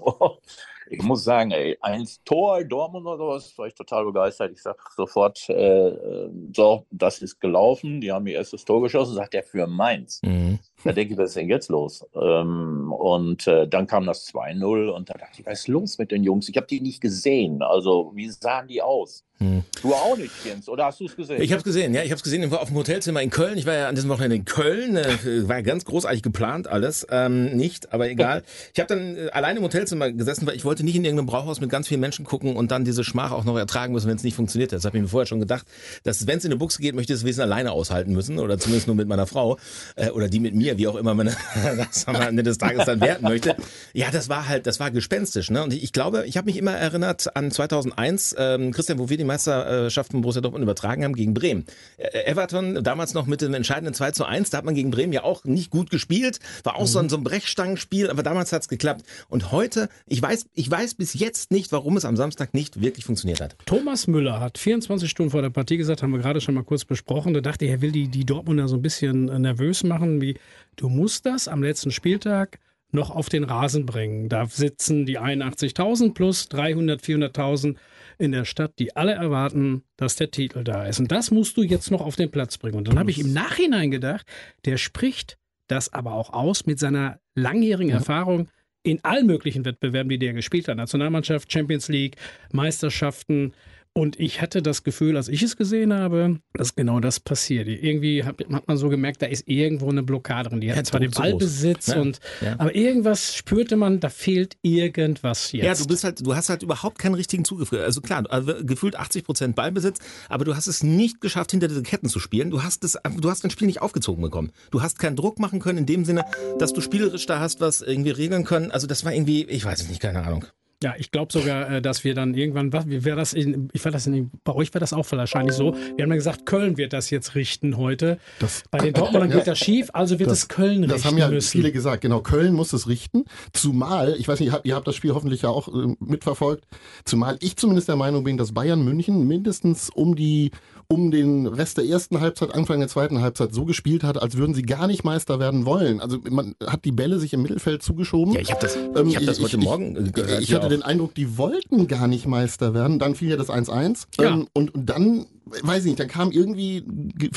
Ich 0.88 1.02
muss 1.02 1.24
sagen, 1.24 1.50
ey, 1.50 1.78
ein 1.80 2.06
Tor 2.24 2.62
Dortmund 2.64 3.06
oder 3.06 3.18
sowas, 3.18 3.58
war 3.58 3.66
ich 3.66 3.74
total 3.74 4.04
begeistert. 4.04 4.52
Ich 4.52 4.62
sage 4.62 4.78
sofort, 4.96 5.48
äh, 5.48 5.88
äh, 5.88 6.30
so, 6.54 6.86
das 6.90 7.22
ist 7.22 7.40
gelaufen. 7.40 8.00
Die 8.00 8.12
haben 8.12 8.26
ihr 8.26 8.34
erstes 8.34 8.64
Tor 8.64 8.82
geschossen, 8.82 9.14
sagt 9.14 9.34
er 9.34 9.42
für 9.42 9.66
Mainz. 9.66 10.20
Mhm. 10.22 10.58
Da 10.84 10.92
denke 10.92 11.14
ich, 11.14 11.18
was 11.18 11.30
ist 11.30 11.36
denn 11.36 11.48
jetzt 11.48 11.70
los? 11.70 12.06
Ähm, 12.14 12.92
und 12.92 13.46
äh, 13.46 13.66
dann 13.66 13.86
kam 13.86 14.06
das 14.06 14.28
2-0 14.32 14.88
und 14.90 15.08
da 15.08 15.14
dachte 15.14 15.40
ich, 15.40 15.46
was 15.46 15.60
ist 15.60 15.68
los 15.68 15.98
mit 15.98 16.10
den 16.10 16.22
Jungs? 16.22 16.48
Ich 16.48 16.56
habe 16.56 16.66
die 16.66 16.80
nicht 16.80 17.00
gesehen. 17.00 17.62
Also, 17.62 18.12
wie 18.14 18.28
sahen 18.28 18.68
die 18.68 18.82
aus? 18.82 19.24
Hm. 19.38 19.64
Du 19.82 19.92
auch 19.92 20.16
nicht, 20.16 20.30
Jens, 20.44 20.68
oder 20.68 20.86
hast 20.86 21.00
du 21.00 21.06
es 21.06 21.16
gesehen? 21.16 21.42
Ich 21.42 21.50
habe 21.50 21.58
es 21.58 21.64
gesehen, 21.64 21.92
ja. 21.92 22.02
Ich 22.02 22.10
habe 22.10 22.16
es 22.16 22.22
gesehen 22.22 22.52
auf 22.52 22.68
dem 22.68 22.76
Hotelzimmer 22.76 23.20
in 23.20 23.30
Köln. 23.30 23.58
Ich 23.58 23.66
war 23.66 23.74
ja 23.74 23.88
an 23.88 23.96
diesem 23.96 24.08
Wochenende 24.10 24.36
in 24.36 24.44
Köln. 24.44 24.96
Äh, 24.96 25.48
war 25.48 25.60
ganz 25.62 25.84
großartig 25.84 26.22
geplant 26.22 26.68
alles. 26.68 27.04
Ähm, 27.10 27.56
nicht, 27.56 27.92
aber 27.92 28.08
egal. 28.08 28.42
Ich 28.72 28.80
habe 28.80 28.88
dann 28.88 29.16
äh, 29.16 29.28
alleine 29.30 29.58
im 29.58 29.64
Hotelzimmer 29.64 30.10
gesessen, 30.10 30.46
weil 30.46 30.56
ich 30.56 30.64
wollte 30.64 30.84
nicht 30.84 30.96
in 30.96 31.04
irgendeinem 31.04 31.26
Brauhaus 31.26 31.60
mit 31.60 31.70
ganz 31.70 31.88
vielen 31.88 32.00
Menschen 32.00 32.24
gucken 32.24 32.56
und 32.56 32.70
dann 32.70 32.84
diese 32.84 33.04
Schmach 33.04 33.32
auch 33.32 33.44
noch 33.44 33.56
ertragen 33.56 33.92
müssen, 33.92 34.08
wenn 34.08 34.16
es 34.16 34.24
nicht 34.24 34.34
funktioniert. 34.34 34.72
Das 34.72 34.84
habe 34.84 34.96
ich 34.96 35.02
mir 35.02 35.08
vorher 35.08 35.26
schon 35.26 35.40
gedacht, 35.40 35.66
dass 36.02 36.26
wenn 36.26 36.38
es 36.38 36.44
in 36.44 36.50
eine 36.50 36.58
Buchse 36.58 36.80
geht, 36.80 36.94
möchte 36.94 37.12
ich 37.12 37.20
es 37.20 37.24
Wesen 37.24 37.42
alleine 37.42 37.72
aushalten 37.72 38.12
müssen 38.12 38.38
oder 38.38 38.58
zumindest 38.58 38.86
nur 38.86 38.96
mit 38.96 39.08
meiner 39.08 39.26
Frau 39.26 39.58
äh, 39.96 40.10
oder 40.10 40.28
die 40.28 40.40
mit 40.40 40.54
mir, 40.54 40.73
wie 40.78 40.88
auch 40.88 40.96
immer 40.96 41.14
man 41.14 41.26
das 41.76 42.06
am 42.06 42.16
Ende 42.16 42.42
des 42.42 42.58
Tages 42.58 42.84
dann 42.84 43.00
werten 43.00 43.24
möchte. 43.24 43.56
Ja, 43.92 44.10
das 44.10 44.28
war 44.28 44.48
halt, 44.48 44.66
das 44.66 44.80
war 44.80 44.90
gespenstisch. 44.90 45.50
Ne? 45.50 45.62
Und 45.62 45.72
ich, 45.72 45.82
ich 45.82 45.92
glaube, 45.92 46.24
ich 46.26 46.36
habe 46.36 46.46
mich 46.46 46.56
immer 46.56 46.72
erinnert 46.72 47.36
an 47.36 47.50
2001, 47.50 48.34
ähm, 48.38 48.72
Christian, 48.72 48.98
wo 48.98 49.08
wir 49.08 49.16
die 49.16 49.24
Meisterschaft 49.24 50.10
von 50.10 50.20
Borussia 50.20 50.40
Dortmund 50.40 50.62
übertragen 50.62 51.04
haben 51.04 51.14
gegen 51.14 51.34
Bremen. 51.34 51.64
Äh, 51.96 52.24
Everton, 52.24 52.82
damals 52.82 53.14
noch 53.14 53.26
mit 53.26 53.40
dem 53.40 53.54
entscheidenden 53.54 53.94
2 53.94 54.10
zu 54.12 54.24
1, 54.24 54.50
da 54.50 54.58
hat 54.58 54.64
man 54.64 54.74
gegen 54.74 54.90
Bremen 54.90 55.12
ja 55.12 55.24
auch 55.24 55.44
nicht 55.44 55.70
gut 55.70 55.90
gespielt, 55.90 56.40
war 56.62 56.76
auch 56.76 56.82
mhm. 56.82 56.86
so, 56.86 56.98
ein, 56.98 57.08
so 57.08 57.16
ein 57.16 57.24
Brechstangenspiel, 57.24 58.10
aber 58.10 58.22
damals 58.22 58.52
hat's 58.52 58.68
geklappt. 58.68 59.04
Und 59.28 59.52
heute, 59.52 59.88
ich 60.06 60.20
weiß, 60.20 60.46
ich 60.54 60.70
weiß 60.70 60.94
bis 60.94 61.14
jetzt 61.14 61.50
nicht, 61.50 61.72
warum 61.72 61.96
es 61.96 62.04
am 62.04 62.16
Samstag 62.16 62.54
nicht 62.54 62.80
wirklich 62.80 63.04
funktioniert 63.04 63.40
hat. 63.40 63.56
Thomas 63.66 64.06
Müller 64.06 64.40
hat 64.40 64.58
24 64.58 65.10
Stunden 65.10 65.30
vor 65.30 65.42
der 65.42 65.50
Partie 65.50 65.76
gesagt, 65.76 66.02
haben 66.02 66.12
wir 66.12 66.20
gerade 66.20 66.40
schon 66.40 66.54
mal 66.54 66.64
kurz 66.64 66.84
besprochen, 66.84 67.34
da 67.34 67.40
dachte 67.40 67.64
ich, 67.64 67.70
er 67.70 67.80
will 67.80 67.92
die, 67.92 68.08
die 68.08 68.24
Dortmunder 68.24 68.68
so 68.68 68.76
ein 68.76 68.82
bisschen 68.82 69.24
nervös 69.40 69.84
machen, 69.84 70.20
wie 70.20 70.36
du 70.76 70.88
musst 70.88 71.26
das 71.26 71.48
am 71.48 71.62
letzten 71.62 71.90
Spieltag 71.90 72.58
noch 72.94 73.10
auf 73.10 73.28
den 73.28 73.44
Rasen 73.44 73.86
bringen. 73.86 74.28
Da 74.28 74.46
sitzen 74.46 75.04
die 75.04 75.18
81.000 75.18 76.14
plus 76.14 76.48
300, 76.48 77.02
400.000 77.02 77.76
in 78.18 78.32
der 78.32 78.44
Stadt, 78.44 78.78
die 78.78 78.96
alle 78.96 79.12
erwarten, 79.12 79.82
dass 79.96 80.16
der 80.16 80.30
Titel 80.30 80.62
da 80.62 80.86
ist. 80.86 81.00
Und 81.00 81.10
das 81.10 81.30
musst 81.30 81.56
du 81.56 81.62
jetzt 81.62 81.90
noch 81.90 82.00
auf 82.00 82.16
den 82.16 82.30
Platz 82.30 82.56
bringen. 82.56 82.76
Und 82.76 82.88
dann 82.88 82.98
habe 82.98 83.10
ich 83.10 83.18
im 83.18 83.32
Nachhinein 83.32 83.90
gedacht, 83.90 84.26
der 84.64 84.76
spricht 84.76 85.36
das 85.66 85.92
aber 85.92 86.14
auch 86.14 86.32
aus 86.32 86.66
mit 86.66 86.78
seiner 86.78 87.18
langjährigen 87.34 87.90
ja. 87.90 87.96
Erfahrung 87.96 88.48
in 88.82 89.02
allen 89.02 89.26
möglichen 89.26 89.64
Wettbewerben, 89.64 90.10
die 90.10 90.18
der 90.18 90.34
gespielt 90.34 90.68
hat. 90.68 90.76
Nationalmannschaft, 90.76 91.50
Champions 91.50 91.88
League, 91.88 92.16
Meisterschaften, 92.52 93.54
und 93.96 94.18
ich 94.18 94.42
hatte 94.42 94.60
das 94.60 94.82
Gefühl, 94.82 95.16
als 95.16 95.28
ich 95.28 95.40
es 95.42 95.56
gesehen 95.56 95.94
habe, 95.94 96.40
dass 96.52 96.74
genau 96.74 96.98
das 96.98 97.20
passiert. 97.20 97.68
Irgendwie 97.68 98.24
hat, 98.24 98.40
hat 98.52 98.66
man 98.66 98.76
so 98.76 98.88
gemerkt, 98.88 99.22
da 99.22 99.26
ist 99.26 99.46
irgendwo 99.46 99.88
eine 99.88 100.02
Blockade 100.02 100.48
drin. 100.48 100.60
Die 100.60 100.70
hat 100.70 100.78
ja, 100.78 100.84
zwar 100.84 100.98
den 100.98 101.12
Ballbesitz 101.12 101.86
ja, 101.86 102.00
und, 102.00 102.18
ja. 102.40 102.56
aber 102.58 102.74
irgendwas 102.74 103.36
spürte 103.36 103.76
man, 103.76 104.00
da 104.00 104.08
fehlt 104.08 104.56
irgendwas 104.62 105.52
jetzt. 105.52 105.64
Ja, 105.64 105.74
du 105.74 105.86
bist 105.86 106.02
halt, 106.02 106.26
du 106.26 106.34
hast 106.34 106.48
halt 106.48 106.64
überhaupt 106.64 106.98
keinen 106.98 107.14
richtigen 107.14 107.44
Zugriff. 107.44 107.72
Also 107.72 108.00
klar, 108.00 108.24
also 108.28 108.52
gefühlt 108.64 108.96
80 108.96 109.24
Prozent 109.24 109.54
Ballbesitz, 109.54 110.00
aber 110.28 110.44
du 110.44 110.56
hast 110.56 110.66
es 110.66 110.82
nicht 110.82 111.20
geschafft, 111.20 111.52
hinter 111.52 111.68
diese 111.68 111.84
Ketten 111.84 112.08
zu 112.08 112.18
spielen. 112.18 112.50
Du 112.50 112.64
hast 112.64 112.82
es, 112.82 112.98
du 113.18 113.30
hast 113.30 113.44
das 113.44 113.52
Spiel 113.52 113.68
nicht 113.68 113.80
aufgezogen 113.80 114.22
bekommen. 114.22 114.50
Du 114.72 114.82
hast 114.82 114.98
keinen 114.98 115.14
Druck 115.14 115.38
machen 115.38 115.60
können 115.60 115.78
in 115.78 115.86
dem 115.86 116.04
Sinne, 116.04 116.24
dass 116.58 116.72
du 116.72 116.80
spielerisch 116.80 117.26
da 117.26 117.38
hast, 117.38 117.60
was 117.60 117.80
irgendwie 117.80 118.10
regeln 118.10 118.44
können. 118.44 118.72
Also 118.72 118.88
das 118.88 119.04
war 119.04 119.12
irgendwie, 119.12 119.44
ich 119.44 119.64
weiß 119.64 119.82
es 119.82 119.88
nicht, 119.88 120.00
keine 120.00 120.24
Ahnung. 120.24 120.46
Ja, 120.84 120.92
ich 120.98 121.10
glaube 121.10 121.32
sogar, 121.32 121.70
äh, 121.70 121.80
dass 121.80 122.04
wir 122.04 122.12
dann 122.14 122.34
irgendwann, 122.34 122.70
was, 122.74 122.86
wie 122.86 123.06
wäre 123.06 123.16
das 123.16 123.32
in, 123.32 123.70
ich 123.72 123.82
war 123.86 123.90
das 123.90 124.06
in, 124.06 124.30
bei 124.44 124.54
euch 124.54 124.68
wäre 124.74 124.80
das 124.80 124.92
auch 124.92 125.10
wahrscheinlich 125.12 125.56
so. 125.56 125.74
Wir 125.96 126.02
haben 126.02 126.10
ja 126.10 126.16
gesagt, 126.16 126.44
Köln 126.44 126.76
wird 126.76 126.92
das 126.92 127.08
jetzt 127.08 127.34
richten 127.34 127.78
heute. 127.78 128.18
Das, 128.38 128.64
bei 128.70 128.76
den 128.76 128.92
Dortmundern 128.92 129.30
ja, 129.30 129.36
geht 129.38 129.46
das 129.46 129.58
schief, 129.58 129.88
also 129.94 130.18
wird 130.18 130.28
das, 130.28 130.40
es 130.40 130.48
Köln 130.48 130.80
richten 130.80 130.88
Das 130.88 131.06
haben 131.06 131.16
ja 131.16 131.28
müssen. 131.28 131.52
viele 131.52 131.72
gesagt, 131.72 132.02
genau, 132.02 132.20
Köln 132.20 132.52
muss 132.52 132.74
es 132.74 132.86
richten. 132.86 133.24
Zumal, 133.54 134.14
ich 134.18 134.28
weiß 134.28 134.40
nicht, 134.40 134.48
ihr 134.48 134.52
habt, 134.52 134.66
ihr 134.66 134.74
habt 134.74 134.86
das 134.86 134.94
Spiel 134.94 135.14
hoffentlich 135.14 135.40
ja 135.40 135.48
auch 135.48 135.68
äh, 135.68 135.94
mitverfolgt, 136.00 136.66
zumal 137.06 137.38
ich 137.40 137.56
zumindest 137.56 137.88
der 137.88 137.96
Meinung 137.96 138.22
bin, 138.22 138.36
dass 138.36 138.52
Bayern 138.52 138.84
München 138.84 139.26
mindestens 139.26 139.88
um 139.88 140.14
die 140.14 140.50
um 140.88 141.10
den 141.10 141.46
Rest 141.46 141.78
der 141.78 141.84
ersten 141.84 142.20
Halbzeit, 142.20 142.54
Anfang 142.54 142.78
der 142.78 142.88
zweiten 142.88 143.20
Halbzeit 143.20 143.52
so 143.52 143.64
gespielt 143.64 144.04
hat, 144.04 144.20
als 144.20 144.36
würden 144.36 144.54
sie 144.54 144.62
gar 144.62 144.86
nicht 144.86 145.04
Meister 145.04 145.38
werden 145.38 145.66
wollen. 145.66 146.00
Also 146.00 146.18
man 146.30 146.54
hat 146.64 146.84
die 146.84 146.92
Bälle 146.92 147.18
sich 147.18 147.32
im 147.32 147.42
Mittelfeld 147.42 147.82
zugeschoben. 147.82 148.34
Ja, 148.34 148.40
ich 148.40 148.50
habe 148.50 148.60
das, 148.60 148.76
ähm, 148.76 149.08
ich 149.08 149.16
hab 149.16 149.24
das 149.24 149.40
heute 149.40 149.56
ich, 149.56 149.64
Morgen 149.64 149.96
äh, 149.96 150.10
gehört. 150.10 150.42
Ich, 150.42 150.54
hatte 150.54 150.66
auch. 150.66 150.70
den 150.70 150.82
Eindruck, 150.82 151.14
die 151.14 151.36
wollten 151.38 151.86
gar 151.86 152.06
nicht 152.06 152.26
Meister 152.26 152.74
werden. 152.74 152.98
Dann 152.98 153.14
fiel 153.14 153.30
ja 153.30 153.36
das 153.36 153.50
1-1. 153.50 154.06
Ja. 154.18 154.30
Ähm, 154.30 154.48
und, 154.52 154.74
und 154.74 154.86
dann 154.88 155.26
weiß 155.46 155.80
ich 155.80 155.90
nicht, 155.90 156.00
dann 156.00 156.08
kam 156.08 156.30
irgendwie, 156.30 156.84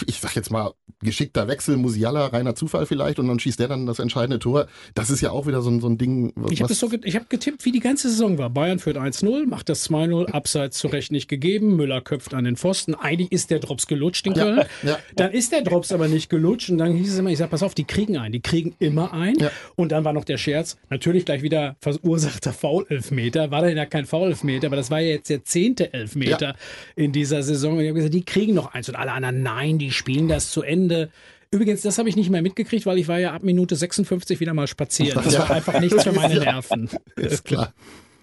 ich 0.06 0.20
sag 0.20 0.36
jetzt 0.36 0.52
mal, 0.52 0.74
geschickter 1.02 1.48
Wechsel, 1.48 1.78
Musiala, 1.78 2.28
reiner 2.28 2.56
Zufall 2.56 2.86
vielleicht 2.86 3.20
und 3.20 3.28
dann 3.28 3.40
schießt 3.40 3.60
der 3.60 3.68
dann 3.68 3.86
das 3.86 4.00
entscheidende 4.00 4.40
Tor. 4.40 4.68
Das 4.96 5.10
ist 5.10 5.22
ja 5.22 5.32
auch 5.32 5.46
wieder 5.46 5.62
so 5.62 5.70
ein, 5.70 5.80
so 5.80 5.88
ein 5.88 5.98
Ding. 5.98 6.34
Was, 6.36 6.52
ich 6.52 6.62
habe 6.62 6.74
so, 6.74 6.90
hab 6.90 7.30
getippt, 7.30 7.66
wie 7.66 7.72
die 7.72 7.80
ganze 7.80 8.10
Saison 8.10 8.38
war. 8.38 8.50
Bayern 8.50 8.80
führt 8.80 8.98
1-0, 8.98 9.46
macht 9.46 9.70
das 9.70 9.90
2-0, 9.90 10.32
abseits 10.32 10.80
zu 10.80 10.88
Recht 10.88 11.12
nicht 11.12 11.28
gegeben, 11.28 11.76
Müller 11.76 12.02
köpft 12.02 12.34
an 12.34 12.46
den 12.46 12.56
Pfosten. 12.56 12.96
Eigentlich 12.96 13.32
ist 13.32 13.52
der 13.52 13.60
Drops 13.60 13.88
gelutscht 13.88 14.26
in 14.26 14.34
Köln. 14.34 14.64
Ja, 14.82 14.90
ja. 14.90 15.00
Dann 15.16 15.32
ist 15.32 15.52
der 15.52 15.62
Drops 15.62 15.92
aber 15.92 16.08
nicht 16.08 16.30
gelutscht 16.30 16.70
und 16.70 16.80
dann 16.80 16.94
hieß 16.94 17.14
es 17.14 17.20
immer, 17.20 17.30
ich 17.30 17.38
sag, 17.38 17.50
pass 17.50 17.64
auf, 17.64 17.76
die 17.76 17.84
kriegen 17.84 18.18
ein, 18.18 18.32
die 18.32 18.42
kriegen 18.42 18.76
immer 18.80 19.14
ein. 19.14 19.36
Ja. 19.38 19.52
Und 19.76 19.92
dann 19.92 20.04
war 20.04 20.14
noch 20.14 20.26
der 20.26 20.38
Scherz, 20.38 20.78
natürlich 20.90 21.26
gleich 21.26 21.44
wieder 21.44 21.76
verursachter 21.80 22.54
Foul-Elfmeter. 22.54 23.52
War 23.52 23.62
da 23.62 23.70
ja 23.70 23.86
kein 23.86 24.06
Foul-Elfmeter, 24.06 24.68
aber 24.68 24.78
das 24.78 24.90
war 24.90 25.00
ja 25.00 25.10
jetzt 25.10 25.30
der 25.30 25.44
zehnte 25.44 25.94
Elfmeter 25.94 26.56
in 26.96 27.12
dieser 27.12 27.44
Saison. 27.44 27.80
Gesagt, 27.98 28.14
die 28.14 28.26
kriegen 28.26 28.54
noch 28.54 28.74
eins. 28.74 28.90
Und 28.90 28.96
alle 28.96 29.12
anderen, 29.12 29.44
nein, 29.44 29.78
die 29.78 29.92
spielen 29.92 30.28
das 30.28 30.52
zu 30.52 30.62
Ende. 30.62 31.10
Übrigens, 31.52 31.82
das 31.82 31.98
habe 31.98 32.10
ich 32.10 32.16
nicht 32.16 32.30
mehr 32.30 32.42
mitgekriegt, 32.42 32.86
weil 32.86 32.98
ich 32.98 33.08
war 33.08 33.20
ja 33.20 33.34
ab 33.34 33.44
Minute 33.44 33.76
56 33.76 34.40
wieder 34.40 34.54
mal 34.54 34.68
spazieren. 34.68 35.22
Das 35.24 35.38
war 35.40 35.52
einfach 35.52 35.80
nichts 35.80 36.04
für 36.04 36.12
meine 36.12 36.36
Nerven. 36.40 36.90
Ist 37.16 37.46
klar. 37.46 37.74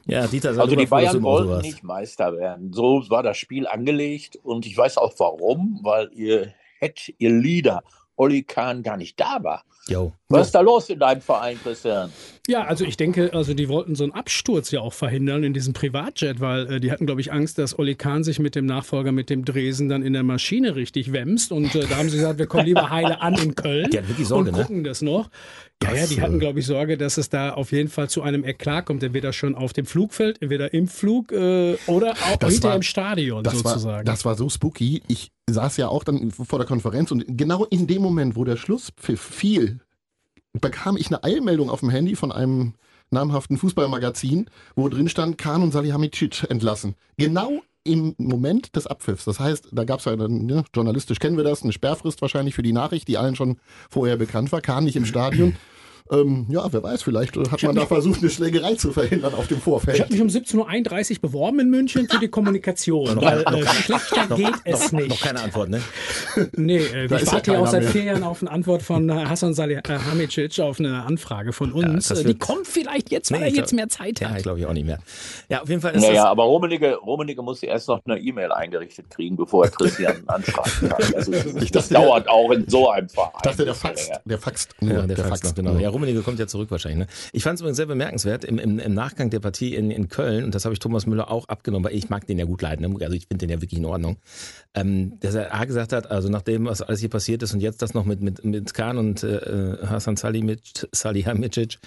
Ja, 0.06 0.26
Dieter, 0.26 0.50
also 0.50 0.76
die 0.76 0.84
Bayern 0.84 1.22
wollten 1.22 1.62
nicht 1.62 1.82
Meister 1.82 2.36
werden. 2.36 2.72
So 2.74 3.04
war 3.08 3.22
das 3.22 3.38
Spiel 3.38 3.66
angelegt 3.66 4.36
und 4.36 4.66
ich 4.66 4.76
weiß 4.76 4.98
auch 4.98 5.14
warum, 5.18 5.80
weil 5.82 6.10
ihr 6.12 6.52
Head, 6.78 7.14
ihr 7.16 7.30
Leader 7.30 7.82
Olli 8.16 8.42
Kahn 8.42 8.82
gar 8.82 8.96
nicht 8.96 9.18
da 9.18 9.38
war. 9.42 9.64
Jo. 9.88 10.12
Was 10.28 10.48
ist 10.48 10.54
da 10.54 10.60
los 10.60 10.88
in 10.88 10.98
deinem 10.98 11.20
Verein, 11.20 11.58
Christian? 11.62 12.12
Ja, 12.46 12.64
also 12.64 12.84
ich 12.84 12.98
denke, 12.98 13.32
also 13.32 13.54
die 13.54 13.70
wollten 13.70 13.94
so 13.94 14.04
einen 14.04 14.12
Absturz 14.12 14.70
ja 14.70 14.80
auch 14.80 14.92
verhindern 14.92 15.44
in 15.44 15.54
diesem 15.54 15.72
Privatjet, 15.72 16.40
weil 16.40 16.74
äh, 16.74 16.80
die 16.80 16.92
hatten, 16.92 17.06
glaube 17.06 17.22
ich, 17.22 17.32
Angst, 17.32 17.56
dass 17.56 17.78
Olli 17.78 17.94
Kahn 17.94 18.22
sich 18.22 18.38
mit 18.38 18.54
dem 18.54 18.66
Nachfolger, 18.66 19.12
mit 19.12 19.30
dem 19.30 19.46
Dresen 19.46 19.88
dann 19.88 20.02
in 20.02 20.12
der 20.12 20.24
Maschine 20.24 20.76
richtig 20.76 21.14
wämst. 21.14 21.52
Und 21.52 21.74
äh, 21.74 21.86
da 21.86 21.96
haben 21.96 22.10
sie 22.10 22.18
gesagt, 22.18 22.38
wir 22.38 22.46
kommen 22.46 22.66
lieber 22.66 22.90
heile 22.90 23.22
an 23.22 23.34
in 23.34 23.54
Köln 23.54 23.88
die 23.90 23.96
wirklich 24.08 24.28
Sorge, 24.28 24.50
und 24.50 24.56
gucken 24.56 24.76
ne? 24.78 24.88
das 24.88 25.00
noch. 25.00 25.30
Ja, 25.82 25.94
ja, 25.94 26.06
die 26.06 26.20
hatten, 26.20 26.38
glaube 26.38 26.60
ich, 26.60 26.66
Sorge, 26.66 26.98
dass 26.98 27.16
es 27.16 27.30
da 27.30 27.54
auf 27.54 27.72
jeden 27.72 27.88
Fall 27.88 28.10
zu 28.10 28.20
einem 28.20 28.44
Eklat 28.44 28.84
kommt, 28.86 29.02
entweder 29.02 29.32
schon 29.32 29.54
auf 29.54 29.72
dem 29.72 29.86
Flugfeld, 29.86 30.42
entweder 30.42 30.72
im 30.74 30.86
Flug 30.86 31.32
äh, 31.32 31.76
oder 31.86 32.12
auch 32.12 32.36
das 32.36 32.52
hinter 32.52 32.68
war, 32.68 32.76
im 32.76 32.82
Stadion 32.82 33.42
das 33.42 33.54
sozusagen. 33.54 33.84
War, 33.84 34.04
das 34.04 34.24
war 34.26 34.34
so 34.34 34.50
spooky. 34.50 35.02
Ich 35.08 35.30
saß 35.48 35.78
ja 35.78 35.88
auch 35.88 36.04
dann 36.04 36.30
vor 36.30 36.58
der 36.58 36.68
Konferenz 36.68 37.10
und 37.10 37.24
genau 37.26 37.64
in 37.64 37.86
dem 37.86 38.02
Moment, 38.02 38.36
wo 38.36 38.44
der 38.44 38.56
Schlusspfiff 38.56 39.20
fiel, 39.20 39.80
bekam 40.60 40.96
ich 40.96 41.08
eine 41.08 41.22
Eilmeldung 41.24 41.70
auf 41.70 41.80
dem 41.80 41.90
Handy 41.90 42.16
von 42.16 42.32
einem 42.32 42.74
namhaften 43.10 43.58
Fußballmagazin, 43.58 44.46
wo 44.74 44.88
drin 44.88 45.08
stand, 45.08 45.38
Kahn 45.38 45.62
und 45.62 45.72
Salihamidzic 45.72 46.48
entlassen. 46.48 46.94
Genau 47.16 47.62
im 47.84 48.14
Moment 48.16 48.74
des 48.76 48.86
Abpfiffs. 48.86 49.26
Das 49.26 49.38
heißt, 49.38 49.68
da 49.72 49.84
gab 49.84 49.98
es 49.98 50.06
ja 50.06 50.16
dann, 50.16 50.46
ne, 50.46 50.64
journalistisch 50.74 51.18
kennen 51.18 51.36
wir 51.36 51.44
das, 51.44 51.62
eine 51.62 51.72
Sperrfrist 51.72 52.22
wahrscheinlich 52.22 52.54
für 52.54 52.62
die 52.62 52.72
Nachricht, 52.72 53.08
die 53.08 53.18
allen 53.18 53.36
schon 53.36 53.58
vorher 53.90 54.16
bekannt 54.16 54.52
war, 54.52 54.62
Kahn 54.62 54.84
nicht 54.84 54.96
im 54.96 55.04
Stadion. 55.04 55.54
Ähm, 56.12 56.44
ja, 56.50 56.70
wer 56.70 56.82
weiß, 56.82 57.02
vielleicht 57.02 57.34
hat 57.34 57.62
man 57.62 57.74
da 57.76 57.86
versucht, 57.86 58.20
eine 58.20 58.28
Schlägerei 58.28 58.74
zu 58.74 58.92
verhindern 58.92 59.32
auf 59.32 59.46
dem 59.48 59.56
Ich 59.56 59.62
Vorfeld. 59.64 60.00
habe 60.00 60.12
mich 60.12 60.20
um 60.20 60.28
17.31 60.28 61.12
Uhr 61.14 61.20
beworben 61.22 61.60
in 61.60 61.70
München 61.70 62.06
für 62.10 62.18
die 62.18 62.28
Kommunikation, 62.28 63.22
weil 63.22 63.40
äh, 63.40 63.64
schlechter 63.66 64.26
geht 64.36 64.52
es 64.66 64.92
nicht. 64.92 65.08
Noch 65.08 65.20
keine 65.22 65.40
Antwort, 65.40 65.70
ne? 65.70 65.80
Nee, 66.56 66.76
äh, 66.76 67.06
Da 67.08 67.16
ich 67.16 67.22
ja 67.24 67.32
warte 67.32 67.52
ja 67.54 67.58
auch 67.58 67.66
seit 67.68 67.84
mehr. 67.84 67.90
vier 67.90 68.02
Jahren 68.04 68.22
auf 68.22 68.42
eine 68.42 68.50
Antwort 68.50 68.82
von 68.82 69.08
äh, 69.08 69.14
Hassan 69.24 69.54
Salihamidzic 69.54 70.60
auf 70.60 70.78
eine 70.78 71.04
Anfrage 71.04 71.54
von 71.54 71.72
uns. 71.72 72.10
Äh, 72.10 72.22
die 72.22 72.34
kommt 72.38 72.66
vielleicht 72.66 73.10
jetzt, 73.10 73.32
weil 73.32 73.38
Nee, 73.38 73.44
er 73.46 73.48
ich 73.48 73.56
jetzt 73.56 73.70
glaub- 73.70 73.76
mehr 73.78 73.88
Zeit 73.88 74.20
Ja, 74.20 74.28
hat. 74.28 74.42
glaube 74.42 74.58
ich 74.60 74.66
auch 74.66 74.74
nicht 74.74 74.84
mehr. 74.84 74.98
Ja, 75.48 75.62
auf 75.62 75.70
jeden 75.70 75.80
Fall 75.80 75.94
ist 75.94 76.02
Naja, 76.02 76.14
das. 76.14 76.24
aber 76.24 76.42
Rummenigge, 76.44 76.96
Rummenigge 76.96 77.40
muss 77.40 77.62
erst 77.62 77.88
noch 77.88 78.02
eine 78.04 78.18
E-Mail 78.20 78.52
eingerichtet 78.52 79.08
kriegen, 79.08 79.36
bevor 79.36 79.64
er 79.64 79.70
Christian 79.70 80.22
anschreiben 80.26 80.90
kann. 80.90 81.14
Also, 81.14 81.32
das, 81.32 81.46
Ich 81.62 81.70
das 81.70 81.88
dachte, 81.88 81.94
der- 81.94 82.02
dauert 82.02 82.28
auch 82.28 82.50
in 82.50 82.68
so 82.68 82.90
einem 82.90 83.08
Verein. 83.08 83.30
Ich 83.36 83.40
dachte, 83.42 83.64
der 83.64 83.74
faxt. 83.74 84.12
Der 84.26 84.38
faxt. 84.38 84.74
nur, 84.82 84.92
Ja, 84.92 85.06
der, 85.06 85.16
Fax 85.16 85.42
noch, 85.44 85.54
genau. 85.54 85.78
Ja, 85.78 85.93
Rummenigge 85.94 86.20
kommt 86.20 86.38
ja 86.38 86.46
zurück 86.46 86.70
wahrscheinlich. 86.70 87.06
Ne? 87.06 87.14
Ich 87.32 87.42
fand 87.42 87.54
es 87.54 87.60
übrigens 87.60 87.76
sehr 87.76 87.86
bemerkenswert 87.86 88.44
im, 88.44 88.58
im, 88.58 88.78
im 88.78 88.94
Nachgang 88.94 89.30
der 89.30 89.40
Partie 89.40 89.74
in, 89.74 89.90
in 89.90 90.08
Köln, 90.08 90.44
und 90.44 90.54
das 90.54 90.64
habe 90.64 90.74
ich 90.74 90.78
Thomas 90.78 91.06
Müller 91.06 91.30
auch 91.30 91.48
abgenommen, 91.48 91.84
weil 91.84 91.96
ich 91.96 92.10
mag 92.10 92.26
den 92.26 92.38
ja 92.38 92.44
gut 92.44 92.60
leiden. 92.60 92.88
Ne? 92.88 93.04
Also 93.04 93.16
ich 93.16 93.26
finde 93.26 93.46
den 93.46 93.50
ja 93.50 93.62
wirklich 93.62 93.78
in 93.78 93.86
Ordnung. 93.86 94.18
Ähm, 94.74 95.18
dass 95.20 95.34
er 95.34 95.54
A 95.54 95.64
gesagt 95.64 95.92
hat, 95.92 96.10
also 96.10 96.28
nachdem 96.28 96.66
was 96.66 96.82
alles 96.82 97.00
hier 97.00 97.08
passiert 97.08 97.42
ist 97.42 97.54
und 97.54 97.60
jetzt 97.60 97.80
das 97.80 97.94
noch 97.94 98.04
mit, 98.04 98.20
mit, 98.20 98.44
mit 98.44 98.74
Kahn 98.74 98.98
und 98.98 99.22
äh, 99.22 99.78
Hasan 99.86 100.16
Salihamidzic, 100.16 100.88
Salihamidzic, 100.92 101.78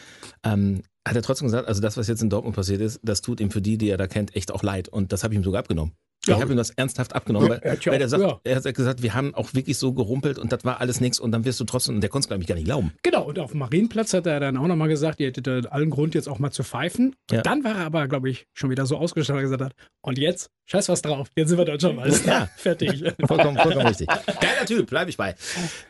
ähm, 0.44 0.82
hat 1.08 1.16
er 1.16 1.22
trotzdem 1.22 1.48
gesagt, 1.48 1.68
also 1.68 1.82
das, 1.82 1.98
was 1.98 2.08
jetzt 2.08 2.22
in 2.22 2.30
Dortmund 2.30 2.56
passiert 2.56 2.82
ist, 2.82 3.00
das 3.04 3.22
tut 3.22 3.40
ihm 3.40 3.52
für 3.52 3.62
die, 3.62 3.78
die 3.78 3.90
er 3.90 3.98
da 3.98 4.08
kennt, 4.08 4.36
echt 4.36 4.52
auch 4.52 4.64
leid. 4.64 4.90
Und 4.90 5.12
das 5.14 5.24
habe 5.24 5.34
ich 5.34 5.40
ihm 5.40 5.44
sogar 5.44 5.60
abgenommen. 5.60 5.94
Ja. 6.28 6.36
Ich 6.36 6.42
habe 6.42 6.54
ihm 6.54 6.58
das 6.58 6.72
ernsthaft 6.72 7.14
abgenommen, 7.14 7.50
weil, 7.50 7.60
er 7.60 7.72
hat 7.74 7.86
ja 7.86 7.92
weil 7.92 8.02
er 8.02 8.10
sagt, 8.10 8.24
ja. 8.24 8.40
er 8.44 8.56
hat 8.58 8.76
gesagt, 8.76 9.02
wir 9.02 9.14
haben 9.14 9.34
auch 9.36 9.54
wirklich 9.54 9.78
so 9.78 9.94
gerumpelt 9.94 10.38
und 10.38 10.52
das 10.52 10.64
war 10.64 10.80
alles 10.80 11.02
nichts 11.02 11.20
und 11.20 11.32
dann 11.32 11.46
wirst 11.46 11.60
du 11.60 11.64
trotzdem, 11.64 11.96
und 11.96 12.02
der 12.02 12.10
konnte 12.10 12.26
es 12.26 12.28
glaube 12.28 12.44
ich 12.44 12.48
gar 12.48 12.56
nicht 12.56 12.66
glauben. 12.66 12.94
Genau, 13.04 13.24
und 13.24 13.40
auf 13.40 13.52
dem 13.52 13.60
Marienplatz 13.60 14.14
hat 14.14 14.26
er 14.28 14.40
dann 14.40 14.58
auch 14.58 14.68
nochmal 14.68 14.88
gesagt, 14.88 15.20
ihr 15.20 15.28
hättet 15.28 15.72
allen 15.72 15.90
Grund 15.90 16.16
jetzt 16.16 16.28
auch 16.28 16.40
mal 16.40 16.52
zu 16.52 16.64
pfeifen. 16.64 17.16
Ja. 17.32 17.38
Und 17.38 17.46
dann 17.46 17.64
war 17.64 17.76
er 17.76 17.86
aber, 17.86 18.08
glaube 18.08 18.30
ich, 18.30 18.46
schon 18.54 18.70
wieder 18.70 18.86
so 18.86 18.98
ausgestattet 18.98 19.44
und 19.44 19.52
gesagt 19.52 19.64
hat, 19.64 19.74
und 20.02 20.18
jetzt, 20.18 20.50
scheiß 20.68 20.90
was 20.90 21.02
drauf, 21.02 21.28
jetzt 21.36 21.50
sind 21.50 21.58
wir 21.58 21.66
Deutscher 21.66 21.94
Meister. 21.94 22.30
Ja. 22.30 22.50
Fertig. 22.58 23.04
Vollkommen, 23.26 23.58
vollkommen 23.58 23.88
richtig. 23.88 24.08
Geiler 24.26 24.66
Typ, 24.66 24.88
bleibe 24.88 25.10
ich 25.10 25.18
bei. 25.18 25.36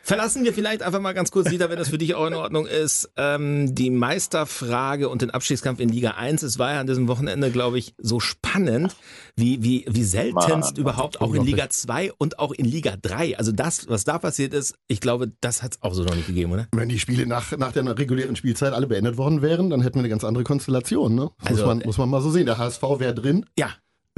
Verlassen 0.02 0.44
wir 0.44 0.54
vielleicht 0.54 0.82
einfach 0.82 1.00
mal 1.00 1.12
ganz 1.12 1.30
kurz 1.30 1.50
wieder, 1.50 1.68
wenn 1.68 1.78
das 1.78 1.88
für 1.88 1.98
dich 1.98 2.14
auch 2.14 2.26
in 2.26 2.34
Ordnung 2.34 2.66
ist, 2.66 3.10
ähm, 3.16 3.74
die 3.74 3.90
Meisterfrage 3.90 5.08
und 5.08 5.22
den 5.22 5.30
Abstiegskampf 5.30 5.80
in 5.80 5.88
Liga 5.88 6.12
1. 6.12 6.42
Es 6.42 6.58
war 6.58 6.72
ja 6.72 6.80
an 6.80 6.86
diesem 6.86 7.08
Wochenende, 7.08 7.50
glaube 7.50 7.78
ich, 7.78 7.94
so 7.98 8.20
spannend, 8.20 8.94
wie, 9.36 9.62
wie, 9.62 9.84
wie 9.88 10.04
seltenst 10.04 10.48
Mann, 10.48 10.76
überhaupt 10.76 11.20
auch 11.20 11.34
in 11.34 11.44
Liga 11.44 11.68
2 11.68 12.12
und 12.12 12.38
auch 12.38 12.52
in 12.52 12.64
Liga 12.64 12.94
3. 13.00 13.36
Also 13.36 13.52
das, 13.52 13.88
was 13.88 14.04
da 14.04 14.18
passiert 14.18 14.54
ist, 14.54 14.76
ich 14.86 15.00
glaube, 15.00 15.32
das 15.40 15.62
hat 15.62 15.72
es 15.74 15.82
auch 15.82 15.94
so 15.94 16.04
noch 16.04 16.14
nicht 16.14 16.28
gegeben, 16.28 16.52
oder? 16.52 16.68
Wenn 16.72 16.88
die 16.88 16.98
Spiele 17.00 17.26
nach, 17.26 17.56
nach 17.56 17.72
der 17.72 17.98
regulären 17.98 18.36
Spielzeit 18.36 18.72
alle 18.72 18.86
beendet 18.86 19.16
worden 19.16 19.42
wären, 19.42 19.70
dann 19.70 19.80
hätten 19.82 19.96
wir 19.96 20.00
eine 20.00 20.08
ganz 20.08 20.24
andere 20.24 20.44
Konstellation. 20.44 21.14
Ne? 21.14 21.30
Das 21.40 21.48
Also, 21.50 21.64
muss, 21.64 21.74
man, 21.74 21.82
muss 21.84 21.98
man 21.98 22.08
mal 22.08 22.20
so 22.22 22.30
sehen. 22.30 22.46
Der 22.46 22.58
HSV 22.58 22.82
wäre 22.98 23.14
drin, 23.14 23.44
Ja, 23.58 23.70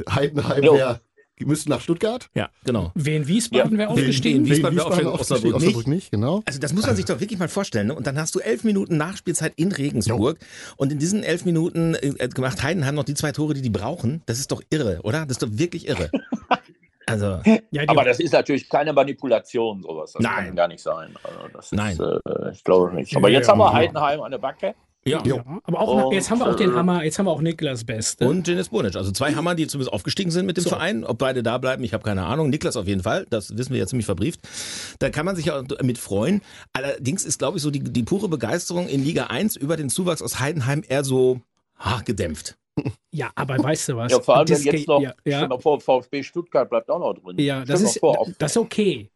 Heidenheim 0.08 0.62
Jo. 0.62 0.74
wäre, 0.74 1.00
die 1.38 1.46
müssten 1.46 1.70
nach 1.70 1.80
Stuttgart. 1.80 2.28
ja, 2.34 2.50
genau. 2.64 2.92
Wen 2.94 3.26
Wiesbaden 3.26 3.78
wäre 3.78 3.88
aufgestiegen? 3.90 4.44
Wien- 4.44 4.50
Wiesbaden 4.52 4.76
wäre 4.76 4.88
Wiesbaden 4.90 5.06
aufgestiegen, 5.08 5.54
aufgestiegen, 5.54 5.54
Osnabrück 5.54 5.76
Osnabrück 5.76 5.86
nicht, 5.86 6.10
genau. 6.10 6.42
Also 6.44 6.58
das 6.58 6.72
muss 6.74 6.86
man 6.86 6.96
sich 6.96 7.06
doch 7.06 7.18
wirklich 7.20 7.38
mal 7.38 7.48
vorstellen. 7.48 7.86
Ne? 7.86 7.94
Und 7.94 8.06
dann 8.06 8.18
hast 8.18 8.34
du 8.34 8.40
elf 8.40 8.62
Minuten 8.64 8.96
Nachspielzeit 8.98 9.54
in 9.56 9.72
Regensburg. 9.72 10.38
Und 10.76 10.92
in 10.92 10.98
diesen 10.98 11.22
elf 11.22 11.44
Minuten 11.46 11.94
äh, 11.94 12.28
gemacht 12.28 12.62
Heidenheim 12.62 12.94
noch 12.94 13.04
die 13.04 13.14
zwei 13.14 13.32
Tore, 13.32 13.54
die 13.54 13.62
die 13.62 13.70
brauchen. 13.70 14.22
Das 14.26 14.38
ist 14.38 14.52
doch 14.52 14.62
irre, 14.70 15.00
oder? 15.02 15.20
Das 15.24 15.36
ist 15.38 15.42
doch 15.42 15.48
wirklich 15.52 15.88
irre. 15.88 16.10
Also, 17.06 17.40
Ja, 17.72 17.82
Aber 17.88 18.04
das 18.04 18.20
ist 18.20 18.32
natürlich 18.32 18.68
keine 18.68 18.92
Manipulation, 18.92 19.82
sowas. 19.82 20.12
Das 20.12 20.22
Nein. 20.22 20.46
kann 20.46 20.54
gar 20.56 20.68
nicht 20.68 20.80
sein. 20.80 21.12
Also 21.24 21.38
das 21.52 21.72
Nein. 21.72 21.92
Ist, 21.94 22.00
äh, 22.00 22.52
ich 22.52 22.62
glaube 22.62 22.94
nicht. 22.94 23.16
Aber 23.16 23.28
Ja, 23.28 23.38
jetzt 23.38 23.48
haben 23.48 23.58
wir 23.58 23.66
ja. 23.66 23.72
Heidenheim 23.72 24.20
an 24.20 24.30
der 24.30 24.38
Backe. 24.38 24.76
Ja. 25.04 25.22
ja, 25.24 25.44
aber 25.64 25.80
auch 25.80 26.06
Und, 26.06 26.12
jetzt 26.14 26.30
haben 26.30 26.38
wir 26.40 26.48
auch 26.48 26.56
den 26.56 26.70
äh, 26.70 26.74
Hammer, 26.74 27.04
jetzt 27.04 27.18
haben 27.18 27.26
wir 27.26 27.30
auch 27.30 27.40
Niklas 27.40 27.84
Beste. 27.84 28.28
Und 28.28 28.46
Jenis 28.46 28.68
Bonic. 28.68 28.96
Also 28.96 29.10
zwei 29.12 29.34
Hammer, 29.34 29.54
die 29.54 29.66
zumindest 29.66 29.92
aufgestiegen 29.92 30.30
sind 30.30 30.46
mit 30.46 30.56
dem 30.56 30.64
So. 30.64 30.70
Verein. 30.70 31.04
Ob 31.04 31.18
beide 31.18 31.42
da 31.42 31.58
bleiben, 31.58 31.82
ich 31.84 31.94
habe 31.94 32.04
keine 32.04 32.26
Ahnung. 32.26 32.50
Niklas 32.50 32.76
auf 32.76 32.86
jeden 32.86 33.02
Fall. 33.02 33.26
Das 33.30 33.56
wissen 33.56 33.72
wir 33.72 33.78
ja 33.80 33.86
ziemlich 33.86 34.06
verbrieft. 34.06 34.40
Da 34.98 35.10
kann 35.10 35.24
man 35.26 35.36
sich 35.36 35.46
ja 35.46 35.62
mit 35.82 35.98
freuen. 35.98 36.42
Allerdings 36.72 37.24
ist, 37.24 37.38
glaube 37.38 37.56
ich, 37.58 37.62
so 37.62 37.70
die, 37.70 37.80
die 37.80 38.02
pure 38.02 38.28
Begeisterung 38.28 38.88
in 38.88 39.02
Liga 39.04 39.26
1 39.28 39.56
über 39.56 39.76
den 39.76 39.88
Zuwachs 39.88 40.20
aus 40.22 40.38
Heidenheim 40.40 40.82
eher 40.86 41.04
so 41.04 41.40
ha, 41.78 42.02
gedämpft. 42.04 42.56
Ja, 43.12 43.30
aber 43.34 43.58
weißt 43.58 43.88
du 43.88 43.96
was? 43.96 44.12
Ja, 44.12 44.20
vor 44.20 44.36
allem, 44.36 44.48
wenn 44.48 44.62
jetzt 44.62 44.86
noch, 44.86 45.00
ja, 45.02 45.12
ja, 45.24 45.48
mal 45.48 45.58
vor, 45.58 45.80
VfB 45.80 46.22
Stuttgart 46.22 46.70
bleibt 46.70 46.88
auch 46.88 47.00
noch 47.00 47.14
drin. 47.14 47.36
ja, 47.40 47.64
das 47.64 47.82
ist, 47.82 47.98
vor, 47.98 48.18
auf- 48.20 48.28
das 48.38 48.52
ist 48.52 48.56
okay. 48.56 49.10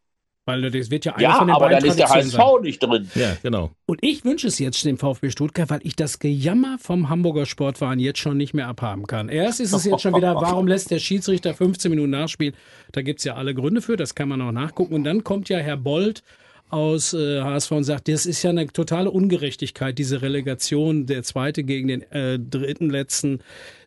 Weil 0.47 0.61
das 0.69 0.91
wird 0.91 1.05
ja 1.05 1.13
einer 1.15 1.23
ja, 1.23 1.37
von 1.39 1.47
den 1.47 1.55
aber 1.55 1.65
beiden 1.65 1.79
dann 1.79 1.89
ist 1.89 1.99
der 1.99 2.09
HSV 2.09 2.31
sein. 2.33 2.61
nicht 2.61 2.83
drin. 2.83 3.09
Ja, 3.15 3.35
genau. 3.41 3.71
Und 3.87 3.99
ich 4.03 4.23
wünsche 4.23 4.47
es 4.47 4.59
jetzt 4.59 4.85
dem 4.85 4.99
VfB 4.99 5.31
Stuttgart, 5.31 5.71
weil 5.71 5.79
ich 5.83 5.95
das 5.95 6.19
Gejammer 6.19 6.77
vom 6.79 7.09
Hamburger 7.09 7.47
Sportverein 7.47 7.97
jetzt 7.97 8.19
schon 8.19 8.37
nicht 8.37 8.53
mehr 8.53 8.67
abhaben 8.67 9.07
kann. 9.07 9.27
Erst 9.29 9.59
ist 9.59 9.73
es 9.73 9.85
jetzt 9.85 10.01
schon 10.01 10.15
wieder, 10.15 10.35
warum 10.35 10.67
lässt 10.67 10.91
der 10.91 10.99
Schiedsrichter 10.99 11.55
15 11.55 11.89
Minuten 11.89 12.11
nachspielen? 12.11 12.53
Da 12.91 13.01
gibt 13.01 13.19
es 13.19 13.23
ja 13.23 13.33
alle 13.35 13.55
Gründe 13.55 13.81
für, 13.81 13.97
das 13.97 14.13
kann 14.13 14.29
man 14.29 14.39
auch 14.41 14.51
nachgucken. 14.51 14.93
Und 14.93 15.03
dann 15.03 15.23
kommt 15.23 15.49
ja 15.49 15.57
Herr 15.57 15.77
Bold 15.77 16.21
aus 16.69 17.13
äh, 17.13 17.41
HSV 17.41 17.71
und 17.71 17.83
sagt, 17.83 18.07
das 18.07 18.25
ist 18.25 18.41
ja 18.43 18.49
eine 18.49 18.67
totale 18.67 19.11
Ungerechtigkeit, 19.11 19.97
diese 19.97 20.21
Relegation, 20.21 21.05
der 21.05 21.23
zweite 21.23 21.63
gegen 21.63 21.87
den 21.87 22.01
äh, 22.11 22.39
dritten 22.39 22.89
letzten 22.89 23.39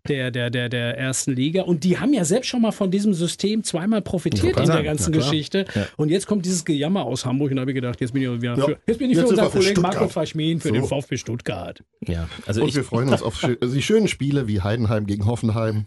der, 0.08 0.30
der, 0.30 0.49
der, 0.50 0.68
der 0.68 0.97
ersten 0.97 1.32
Liga. 1.35 1.62
Und 1.62 1.85
die 1.85 1.99
haben 1.99 2.14
ja 2.14 2.25
selbst 2.25 2.47
schon 2.49 2.62
mal 2.62 2.73
von 2.73 2.90
diesem 2.90 3.12
System 3.14 3.62
zweimal 3.62 4.00
profitiert 4.00 4.56
in 4.58 4.64
der 4.64 4.66
sein, 4.66 4.85
ganzen. 4.85 5.12
Geschichte. 5.12 5.66
Und 5.97 6.08
jetzt 6.11 6.26
kommt 6.26 6.47
dieses 6.47 6.64
Gejammer 6.64 7.04
aus 7.04 7.26
Hamburg 7.26 7.50
und 7.50 7.56
da 7.56 7.62
habe 7.62 7.73
ich 7.73 7.75
gedacht, 7.75 8.00
jetzt 8.00 8.12
bin 8.12 8.23
ich 8.23 8.40
wieder 8.40 8.56
Ja. 8.56 8.64
für, 8.64 8.78
jetzt 8.87 8.99
bin 8.99 9.11
ich 9.11 9.16
Jetzt 9.16 9.26
für 9.26 9.30
unseren 9.30 9.50
Kollegen 9.50 9.82
Marco. 9.82 10.08
Faschmin 10.08 10.61
für 10.61 10.68
So. 10.68 10.75
den 10.75 10.85
VfB 10.85 11.16
Stuttgart. 11.16 11.82
Ja, 12.06 12.28
also 12.47 12.62
Und 12.62 12.68
ich, 12.68 12.76
wir 12.76 12.85
freuen 12.85 13.08
uns 13.08 13.23
auf 13.23 13.42
also 13.61 13.75
die 13.75 13.82
schönen 13.82 14.08
Spiele 14.08 14.49
wie 14.49 14.61
Heidenheim 14.62 15.06
gegen 15.06 15.26
Hoffenheim. 15.26 15.87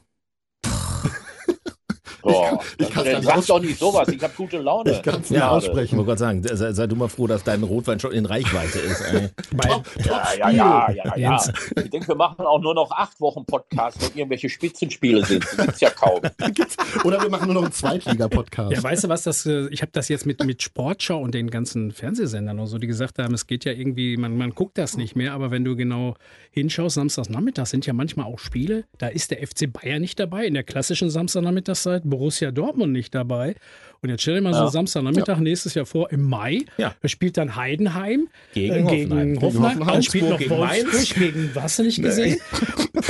Ich 2.77 2.87
dann 2.89 3.21
gar 3.23 3.37
nicht 3.37 3.49
doch 3.49 3.59
nicht 3.59 3.77
sowas. 3.79 4.07
Ich 4.09 4.21
habe 4.21 4.33
gute 4.35 4.57
Laune. 4.59 4.91
Ich 4.91 5.01
kann 5.01 5.21
es 5.21 5.29
Ja, 5.29 5.53
nicht 5.55 5.63
ich 5.63 5.69
aussprechen. 5.69 5.97
wollte 5.97 6.07
gerade 6.09 6.19
sagen, 6.19 6.43
sei, 6.43 6.73
sei 6.73 6.87
du 6.87 6.95
mal 6.95 7.07
froh, 7.09 7.27
dass 7.27 7.43
dein 7.43 7.63
Rotwein 7.63 7.99
schon 7.99 8.11
in 8.11 8.25
Reichweite 8.25 8.79
ist. 8.79 9.01
Ey. 9.01 9.29
Weil, 9.51 9.81
Ja, 10.05 10.23
ja, 10.37 10.49
ja, 10.49 10.91
ja, 10.91 11.17
ja. 11.17 11.43
Ich 11.83 11.89
denke, 11.89 12.07
wir 12.09 12.15
machen 12.15 12.45
auch 12.45 12.61
nur 12.61 12.73
noch 12.73 12.91
acht 12.91 13.19
Wochen 13.21 13.45
Podcast, 13.45 14.01
wenn 14.01 14.17
irgendwelche 14.17 14.49
Spitzenspiele 14.49 15.25
sind. 15.25 15.43
Das 15.43 15.57
gibt's 15.57 15.81
ja 15.81 15.89
kaum. 15.89 16.21
Oder 17.03 17.21
wir 17.21 17.29
machen 17.29 17.45
nur 17.45 17.55
noch 17.55 17.63
einen 17.63 17.71
Zweitliga-Podcast. 17.71 18.71
ja, 18.71 18.83
weißt 18.83 19.03
du 19.05 19.09
was, 19.09 19.23
das, 19.23 19.45
äh, 19.45 19.67
ich 19.69 19.81
habe 19.81 19.91
das 19.93 20.09
jetzt 20.09 20.25
mit, 20.25 20.43
mit 20.43 20.61
Sportschau 20.61 21.19
und 21.19 21.33
den 21.33 21.49
ganzen 21.49 21.91
Fernsehsendern 21.91 22.59
und 22.59 22.67
so, 22.67 22.77
die 22.77 22.87
gesagt 22.87 23.19
haben, 23.19 23.33
es 23.33 23.47
geht 23.47 23.65
ja 23.65 23.71
irgendwie, 23.71 24.17
man, 24.17 24.37
man 24.37 24.51
guckt 24.51 24.77
das 24.77 24.97
nicht 24.97 25.15
mehr, 25.15 25.33
aber 25.33 25.51
wenn 25.51 25.63
du 25.63 25.75
genau 25.75 26.15
hinschaust, 26.51 26.95
Samstagsnachmittag 26.95 27.65
sind 27.67 27.85
ja 27.85 27.93
manchmal 27.93 28.25
auch 28.25 28.39
Spiele, 28.39 28.85
da 28.97 29.07
ist 29.07 29.31
der 29.31 29.45
FC 29.45 29.71
Bayern 29.71 30.01
nicht 30.01 30.19
dabei, 30.19 30.45
in 30.45 30.53
der 30.53 30.63
klassischen 30.63 31.09
Samstagnachmittagszeit 31.09 32.03
Borussia 32.05 32.30
Dortmund 32.51 32.91
nicht 32.93 33.13
dabei. 33.15 33.55
Und 34.03 34.09
jetzt 34.09 34.21
stell 34.23 34.33
dir 34.33 34.41
mal 34.41 34.53
so 34.55 34.61
Ja. 34.61 34.71
Samstagnachmittag 34.71 35.37
nächstes 35.37 35.75
Jahr 35.75 35.85
vor, 35.85 36.11
im 36.11 36.23
Mai, 36.27 36.65
Ja. 36.79 36.95
da 37.03 37.07
spielt 37.07 37.37
dann 37.37 37.55
Heidenheim 37.55 38.29
Gegen 38.51 38.73
äh, 38.73 38.81
Hoffenheim. 38.81 39.07
gegen 39.33 39.41
Hoffenheim, 39.41 39.63
Hoffenheim, 39.73 39.93
dann 39.93 40.01
spielt 40.03 40.27
noch 40.29 40.37
gegen 40.39 40.49
Wolfsburg 40.49 40.91
Mainz. 40.93 41.13
gegen, 41.13 41.51
was 41.53 41.75
du 41.75 41.83
nicht 41.83 42.01
gesehen? 42.01 42.37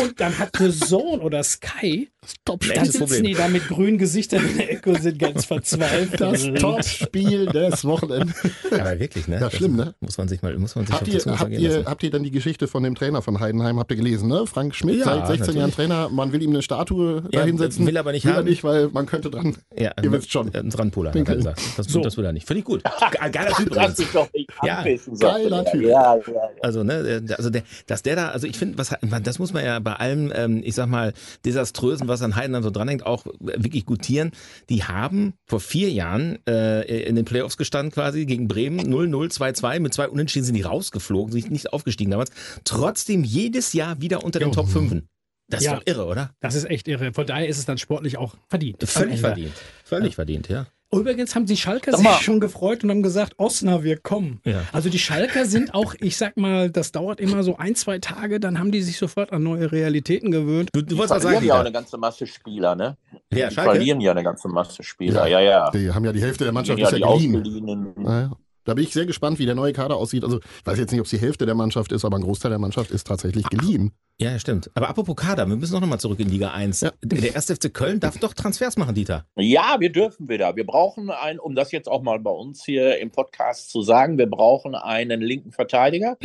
Und 0.04 0.20
dann 0.20 0.38
hat 0.38 0.58
The 0.58 0.70
Zone 0.70 1.22
oder 1.22 1.44
Sky 1.44 2.10
dann 2.46 2.58
Echtes 2.60 2.88
sitzen 2.94 3.00
Problem. 3.00 3.24
die 3.24 3.34
da 3.34 3.48
mit 3.48 3.68
grünen 3.68 3.98
Gesichtern 3.98 4.46
in 4.48 4.58
der 4.58 4.72
Ecke 4.74 4.90
und 4.92 5.02
sind 5.02 5.18
ganz 5.18 5.46
verzweifelt. 5.46 6.20
Das 6.22 6.44
Topspiel 6.60 7.46
des 7.48 7.84
Wochenendes. 7.86 8.36
Aber 8.70 9.00
wirklich, 9.00 9.28
ne? 9.28 9.40
Ja, 9.40 9.50
schlimm, 9.50 9.76
ne? 9.78 9.96
Muss 10.02 10.18
man 10.18 10.28
sich 10.28 10.42
mal, 10.42 10.56
muss 10.60 10.76
man 10.76 10.86
sich 10.86 10.94
Habt 10.94 11.04
auf 11.04 11.26
ihr, 11.26 11.40
habt, 11.40 11.52
ihr, 11.52 11.86
habt 11.86 12.04
ihr 12.04 12.12
dann 12.12 12.24
die 12.24 12.32
Geschichte 12.32 12.68
von 12.68 12.84
dem 12.84 12.96
Trainer 12.96 13.22
von 13.22 13.40
Heidenheim, 13.40 13.80
habt 13.80 13.90
ihr 13.92 13.98
gelesen, 13.98 14.28
ne? 14.30 14.46
Frank 14.46 14.76
Schmidt, 14.76 15.00
Ja, 15.00 15.06
seit 15.06 15.28
16 15.28 15.56
Jahren 15.56 15.70
natürlich. 15.70 15.76
Trainer. 15.76 16.10
Man 16.10 16.32
will 16.34 16.42
ihm 16.44 16.52
eine 16.52 16.62
Statue 16.62 17.24
Ja, 17.32 17.40
da 17.40 17.46
hinsetzen. 17.46 17.88
will 17.88 17.98
aber 17.98 18.12
nicht 18.12 18.26
will 18.26 18.34
haben. 18.34 18.48
nicht, 18.48 18.64
weil 18.64 18.90
man 18.90 19.06
könnte 19.12 19.30
dran. 19.30 19.56
Ja, 19.78 19.92
Ihr 20.02 20.12
wisst 20.12 20.32
schon. 20.32 20.54
Ein 20.54 20.70
Randpoler, 20.72 21.10
hat 21.12 21.16
er 21.16 21.36
gesagt. 21.36 21.62
Das, 21.78 21.86
So. 21.88 22.02
das 22.02 22.18
will 22.18 22.26
er 22.26 22.34
nicht. 22.34 22.48
Finde 22.48 22.60
ich 22.60 22.66
gut. 22.66 22.84
Ge- 22.84 23.30
Geiler 23.32 23.52
Typ 23.52 23.68
übrigens. 23.68 23.96
dich 23.96 24.08
doch 24.12 24.28
nicht 24.34 24.50
Ja, 24.64 24.84
geiler 25.20 25.58
er. 25.66 25.72
Typ. 25.72 25.82
Ja, 25.84 26.16
ja, 26.16 26.22
ja. 26.28 26.42
Also, 26.62 26.84
ne, 26.84 27.24
also 27.38 27.50
der, 27.50 27.64
dass 27.88 28.02
der 28.04 28.16
da, 28.16 28.30
also 28.30 28.48
ich 28.48 28.58
finde, 28.58 28.78
was 28.78 28.96
das 29.24 29.40
muss 29.40 29.54
man 29.54 29.64
ja 29.64 29.80
bei 29.80 29.94
allem, 29.94 30.32
ähm, 30.36 30.62
ich 30.64 30.76
sag 30.76 30.88
mal, 30.88 31.14
desaströsen, 31.46 32.08
was 32.08 32.22
an 32.22 32.36
Heidenheim 32.36 32.64
so 32.64 32.72
dranhängt, 32.72 33.06
auch 33.06 33.26
wirklich 33.40 33.86
gutieren. 33.86 34.32
Die 34.70 34.84
haben 34.84 35.34
vor 35.46 35.60
vier 35.60 35.90
Jahren 35.92 36.40
äh, 36.48 36.82
in 37.04 37.16
den 37.16 37.26
Playoffs 37.26 37.58
gestanden 37.58 37.92
quasi 37.92 38.26
gegen 38.26 38.48
Bremen 38.48 38.80
0-0, 38.92 39.32
2-2. 39.38 39.80
Mit 39.80 39.94
zwei 39.94 40.08
Unentschieden 40.10 40.46
sind 40.46 40.56
die 40.56 40.62
rausgeflogen, 40.62 41.32
sind 41.32 41.52
nicht 41.52 41.74
aufgestiegen 41.74 42.12
damals. 42.12 42.32
Trotzdem 42.64 43.24
jedes 43.24 43.74
Jahr 43.74 44.02
wieder 44.02 44.24
unter 44.24 44.40
den 44.40 44.50
Jo. 44.50 44.54
Top 44.54 44.70
5. 44.70 45.04
Das 45.52 45.62
ist 45.62 45.66
Ja. 45.68 45.76
doch 45.76 45.84
irre, 45.86 46.06
oder? 46.06 46.32
Das 46.40 46.56
ist 46.56 46.70
echt 46.70 46.88
irre. 46.88 47.14
Von 47.14 47.26
daher 47.28 47.48
ist 47.48 47.58
es 47.60 47.66
dann 47.66 47.78
sportlich 47.78 48.18
auch 48.18 48.36
verdient. 48.50 48.84
Völlig 48.84 49.20
verdient. 49.20 49.54
Völlig 49.84 50.16
verdient, 50.16 50.48
ja. 50.50 50.66
Übrigens 50.94 51.36
haben 51.36 51.46
die 51.46 51.56
Schalker 51.56 51.96
sich 51.96 52.06
schon 52.22 52.42
gefreut 52.42 52.84
und 52.84 52.90
haben 52.90 53.02
gesagt, 53.02 53.36
Osna, 53.38 53.82
wir 53.82 53.96
kommen. 53.96 54.42
Ja. 54.44 54.64
Also 54.74 54.90
die 54.90 55.00
Schalker 55.00 55.46
sind 55.46 55.74
auch, 55.74 55.96
ich 56.02 56.18
sag 56.18 56.36
mal, 56.36 56.70
das 56.70 56.92
dauert 56.92 57.22
immer 57.22 57.44
so 57.44 57.56
ein, 57.58 57.76
zwei 57.76 58.00
Tage, 58.00 58.42
dann 58.42 58.60
haben 58.60 58.74
die 58.74 58.82
sich 58.82 58.98
sofort 58.98 59.32
an 59.32 59.42
neue 59.42 59.72
Realitäten 59.72 60.32
gewönt. 60.32 60.70
Du, 60.74 60.82
du 60.82 60.96
Die 60.96 60.96
verlieren 61.02 61.22
sagen, 61.22 61.46
ja 61.46 61.56
auch 61.56 61.60
eine 61.62 61.72
ganze 61.72 61.98
Masse 61.98 62.28
Spieler, 62.28 62.76
ne? 62.76 62.98
Ja, 63.32 63.48
die 63.48 63.56
Schalke? 63.56 63.72
verlieren 63.72 64.02
ja 64.02 64.12
eine 64.12 64.24
ganze 64.24 64.50
Masse 64.50 64.84
Spieler. 64.84 65.28
Ja, 65.28 65.40
ja. 65.40 65.72
Die 65.72 65.90
haben 65.92 66.04
ja 66.04 66.12
die 66.12 66.22
Hälfte 66.22 66.44
der 66.44 66.52
Mannschaft 66.52 66.78
Ja, 66.78 66.90
ist 66.90 66.96
die 66.98 67.00
ja 67.02 67.08
geliehen. 67.14 68.36
Da 68.64 68.74
bin 68.74 68.84
ich 68.84 68.94
sehr 68.94 69.06
gespannt, 69.06 69.40
wie 69.40 69.46
der 69.46 69.56
neue 69.56 69.74
Kader 69.74 69.96
aussieht. 69.98 70.24
Also, 70.24 70.40
ich 70.40 70.66
weiß 70.66 70.78
jetzt 70.78 70.92
nicht, 70.92 71.00
ob 71.00 71.06
es 71.06 71.12
die 71.12 71.20
Hälfte 71.20 71.46
der 71.46 71.56
Mannschaft 71.56 71.92
ist, 71.92 72.06
aber 72.06 72.18
ein 72.18 72.24
Großteil 72.24 72.50
der 72.50 72.60
Mannschaft 72.60 72.92
ist 72.92 73.08
tatsächlich 73.08 73.50
geliehen. 73.50 73.92
Ja, 74.22 74.38
stimmt. 74.38 74.70
Aber 74.76 74.88
apropos 74.88 75.16
Kader, 75.16 75.48
wir 75.48 75.56
müssen 75.56 75.76
auch 75.76 75.82
nochmal 75.82 76.00
zurück 76.00 76.20
in 76.20 76.30
Liga 76.30 76.52
1. 76.52 76.82
Ja. 76.82 76.92
Der 77.02 77.34
erste 77.34 77.56
FC 77.56 77.74
Köln 77.74 78.00
darf 78.00 78.20
doch 78.20 78.36
Transfers 78.36 78.78
machen, 78.78 78.94
Dieter. 78.94 79.26
Ja, 79.36 79.78
wir 79.80 79.92
dürfen 79.92 80.30
wieder. 80.30 80.56
Wir 80.56 80.64
brauchen 80.64 81.10
einen, 81.10 81.40
um 81.40 81.56
das 81.56 81.72
jetzt 81.72 81.90
auch 81.90 82.04
mal 82.04 82.20
bei 82.20 82.30
uns 82.30 82.64
hier 82.64 83.00
im 83.00 83.10
Podcast 83.10 83.72
zu 83.72 83.82
sagen, 83.82 84.20
wir 84.20 84.28
brauchen 84.28 84.76
einen 84.76 85.22
linken 85.22 85.52
Verteidiger. 85.52 86.20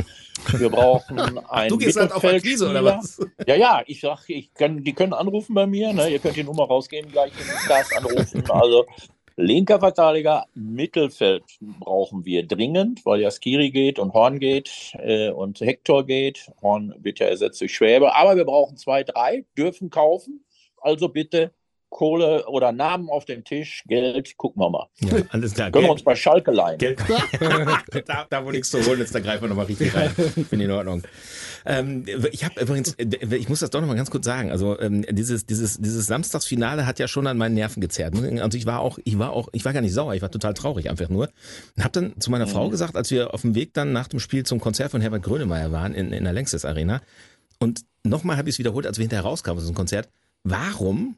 Wir 0.59 0.69
brauchen 0.69 1.19
einen 1.49 1.71
Du 1.71 1.78
gehst 1.78 1.99
halt 1.99 2.12
auf 2.12 2.23
Akquise 2.23 2.69
oder 2.69 2.85
was? 2.85 3.19
Ja, 3.47 3.55
ja, 3.55 3.83
ich 3.87 4.00
sag, 4.00 4.28
ich 4.28 4.52
kann, 4.52 4.85
die 4.85 4.93
können 4.93 5.14
anrufen 5.14 5.55
bei 5.55 5.66
mir. 5.66 5.95
Ne? 5.95 6.11
Ihr 6.11 6.19
könnt 6.19 6.37
die 6.37 6.45
Nummer 6.45 6.64
rausgeben, 6.64 7.11
gleich 7.11 7.33
in 7.33 7.47
den 7.47 7.57
Cast 7.66 7.97
anrufen. 7.97 8.45
Also 8.50 8.85
linker 9.37 9.78
Verteidiger, 9.78 10.47
Mittelfeld 10.55 11.45
brauchen 11.61 12.25
wir 12.25 12.47
dringend, 12.47 13.05
weil 13.05 13.21
ja 13.21 13.31
Skiri 13.31 13.71
geht 13.71 13.99
und 13.99 14.12
Horn 14.14 14.38
geht 14.38 14.95
äh, 14.99 15.31
und 15.31 15.61
Hector 15.61 16.05
geht. 16.07 16.50
Horn 16.62 16.95
wird 16.99 17.19
ja 17.19 17.26
ersetzt 17.26 17.61
durch 17.61 17.75
Schwäbe. 17.75 18.14
Aber 18.14 18.37
wir 18.37 18.45
brauchen 18.45 18.76
zwei, 18.76 19.05
drei, 19.05 19.45
dürfen 19.57 19.90
kaufen. 19.90 20.45
Also 20.81 21.09
bitte 21.09 21.52
Kohle 21.88 22.47
oder 22.49 22.73
Namen 22.73 23.09
auf 23.09 23.25
den 23.25 23.45
Tisch, 23.45 23.85
Geld, 23.87 24.37
gucken 24.37 24.61
wir 24.61 24.71
mal. 24.71 24.88
Ja, 25.00 25.19
alles 25.31 25.55
klar. 25.55 25.71
Können 25.71 25.87
wir 25.87 25.93
uns 25.93 26.02
bei 26.02 26.16
Schalke 26.16 26.50
leihen. 26.50 26.78
Geld. 26.78 26.99
da, 28.07 28.26
da 28.28 28.45
wo 28.45 28.50
nichts 28.50 28.71
zu 28.71 28.85
holen 28.85 29.00
ist, 29.00 29.14
da 29.14 29.21
greifen 29.21 29.45
wir 29.45 29.49
nochmal 29.49 29.66
richtig 29.66 29.95
rein. 29.95 30.11
Finde 30.11 30.57
ich 30.57 30.62
in 30.62 30.71
Ordnung. 30.73 31.02
Ähm, 31.67 32.05
ich 32.31 32.45
habe 32.45 32.61
übrigens, 32.61 32.95
äh, 32.95 33.37
ich 33.37 33.49
muss 33.49 33.61
das 33.61 33.71
doch 33.71 33.81
nochmal 33.81 33.97
ganz 33.97 34.11
kurz 34.11 34.25
sagen. 34.25 34.51
Also 34.51 34.79
ähm, 34.79 35.05
dieses, 35.11 35.47
dieses, 35.47 35.79
dieses 35.79 36.07
Samstagsfinale 36.07 36.87
hat 36.87 36.99
ja 36.99 37.09
schon 37.09 37.27
an 37.27 37.37
meinen 37.37 37.55
Nerven 37.55 37.81
gezerrt. 37.81 38.15
Also 38.41 38.57
ich 38.57 38.67
war 38.67 38.81
auch, 38.81 38.99
ich 39.05 39.19
war 39.19 39.33
auch, 39.33 39.49
ich 39.53 39.65
war 39.65 39.73
gar 39.73 39.81
nicht 39.81 39.93
sauer, 39.93 40.15
ich 40.15 40.23
war 40.23 40.31
total 40.31 40.55
traurig 40.55 40.89
einfach 40.89 41.09
nur. 41.09 41.29
Und 41.77 41.85
habe 41.85 41.93
dann 41.93 42.21
zu 42.21 42.31
meiner 42.31 42.47
Frau 42.47 42.71
gesagt, 42.71 42.97
als 42.97 43.11
wir 43.11 43.35
auf 43.35 43.43
dem 43.43 43.55
Weg 43.55 43.75
dann 43.75 43.93
nach 43.93 44.09
dem 44.09 44.21
Spiel 44.21 44.45
zum 44.45 44.61
Konzert 44.61 44.93
von 44.93 45.01
Herbert 45.01 45.25
Grönemeyer 45.25 45.73
waren 45.73 45.93
in, 45.93 46.13
in 46.13 46.25
der 46.25 46.33
Längstes 46.33 46.65
Arena. 46.65 47.03
Und 47.59 47.81
nochmal 48.05 48.37
habe 48.37 48.49
ich 48.49 48.55
es 48.55 48.59
wiederholt, 48.59 48.87
als 48.87 48.99
wir 48.99 49.03
hinterher 49.03 49.25
rauskamen 49.25 49.61
aus 49.61 49.67
dem 49.67 49.75
Konzert. 49.75 50.09
Warum 50.45 51.17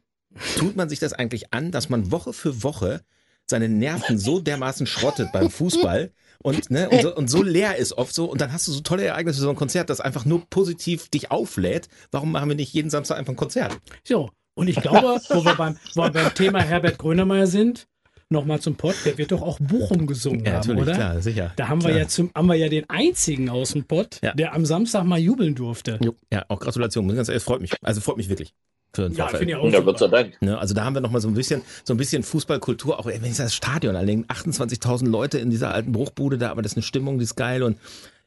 tut 0.57 0.76
man 0.76 0.88
sich 0.88 0.99
das 0.99 1.12
eigentlich 1.12 1.52
an, 1.52 1.73
dass 1.73 1.90
man 1.90 2.11
Woche 2.11 2.33
für 2.33 2.62
Woche 2.62 3.02
seine 3.47 3.69
Nerven 3.69 4.19
so 4.19 4.40
dermaßen 4.40 4.87
schrottet 4.87 5.33
beim 5.33 5.50
Fußball 5.50 6.11
und, 6.42 6.71
ne, 6.71 6.88
und, 6.88 7.02
so, 7.02 7.14
und 7.14 7.28
so 7.28 7.42
leer 7.42 7.76
ist 7.76 7.92
oft 7.99 8.14
so 8.14 8.26
und 8.26 8.40
dann 8.40 8.52
hast 8.52 8.68
du 8.68 8.73
so 8.73 8.80
tolle 8.80 9.04
Ereignisse, 9.04 9.40
so 9.40 9.50
ein 9.50 9.57
Konzert, 9.57 9.90
das 9.90 10.00
einfach 10.00 10.25
nur 10.25 10.47
positiv 10.49 11.09
dich 11.09 11.30
auflädt. 11.30 11.88
Warum 12.11 12.33
machen 12.33 12.49
wir 12.49 12.57
nicht 12.57 12.73
jeden 12.73 12.90
Samstag 12.90 13.18
einfach 13.18 13.33
ein 13.33 13.37
Konzert? 13.37 13.78
So, 14.07 14.30
und 14.54 14.68
ich 14.68 14.76
glaube, 14.76 15.21
wo 15.30 15.45
wir 15.45 15.54
beim, 15.54 15.76
wo 15.95 16.02
wir 16.04 16.11
beim 16.11 16.35
Thema 16.35 16.61
Herbert 16.62 16.99
Grönemeyer 16.99 17.47
sind, 17.47 17.87
nochmal 18.30 18.61
zum 18.61 18.76
Pott, 18.76 18.95
der 19.04 19.16
wird 19.18 19.33
doch 19.33 19.42
auch 19.42 19.59
Bochum 19.59 20.07
gesungen 20.07 20.45
Ja, 20.45 20.52
haben, 20.54 20.78
oder? 20.78 20.92
klar, 20.95 21.21
sicher. 21.23 21.52
Da 21.57 21.68
haben 21.68 21.83
wir 21.83 21.97
ja 21.97 22.07
zum, 22.09 22.30
haben 22.35 22.47
wir 22.47 22.57
ja 22.57 22.68
den 22.68 22.88
einzigen 22.90 23.49
aus 23.49 23.73
dem 23.73 23.85
Pott, 23.85 24.21
Ja. 24.23 24.33
der 24.35 24.54
am 24.54 24.66
Samstag 24.66 25.04
mal 25.04 25.18
jubeln 25.18 25.54
durfte. 25.54 25.99
Ja, 26.33 26.45
auch 26.49 26.61
Gratulation, 26.61 27.09
ganz 27.14 27.28
ehrlich, 27.28 27.42
freut 27.42 27.61
mich. 27.61 27.73
Also 27.83 28.00
freut 28.00 28.16
mich 28.16 28.28
wirklich. 28.28 28.52
Für 28.95 29.02
den 29.09 29.12
Ja, 29.16 29.28
VfL. 29.28 29.49
ich 29.49 29.54
auch 29.54 29.71
Ja, 29.71 29.80
Gott 29.80 29.99
sei. 29.99 30.09
Dank. 30.09 30.40
Ne, 30.40 30.59
also 30.59 30.75
da 30.75 30.85
haben 30.85 30.95
wir 30.95 31.00
noch 31.00 31.11
mal 31.11 31.21
so 31.21 31.28
ein 31.28 31.35
bisschen, 31.35 31.62
so 31.85 31.92
ein 31.95 31.97
bisschen 31.99 32.23
Fußballkultur. 32.23 32.99
Auch 32.99 33.07
wenn 33.07 33.23
ich 33.25 33.37
das 33.37 33.54
Stadion 33.54 33.97
anlegen, 33.97 34.25
28.000 34.28 35.07
Leute 35.09 35.38
in 35.38 35.50
dieser 35.50 35.73
alten 35.75 35.92
Bruchbude 35.92 36.38
da, 36.38 36.50
aber 36.50 36.62
das 36.62 36.73
ist 36.73 36.76
eine 36.78 36.83
Stimmung, 36.85 37.18
die 37.18 37.25
ist 37.25 37.37
geil 37.37 37.62
und 37.62 37.78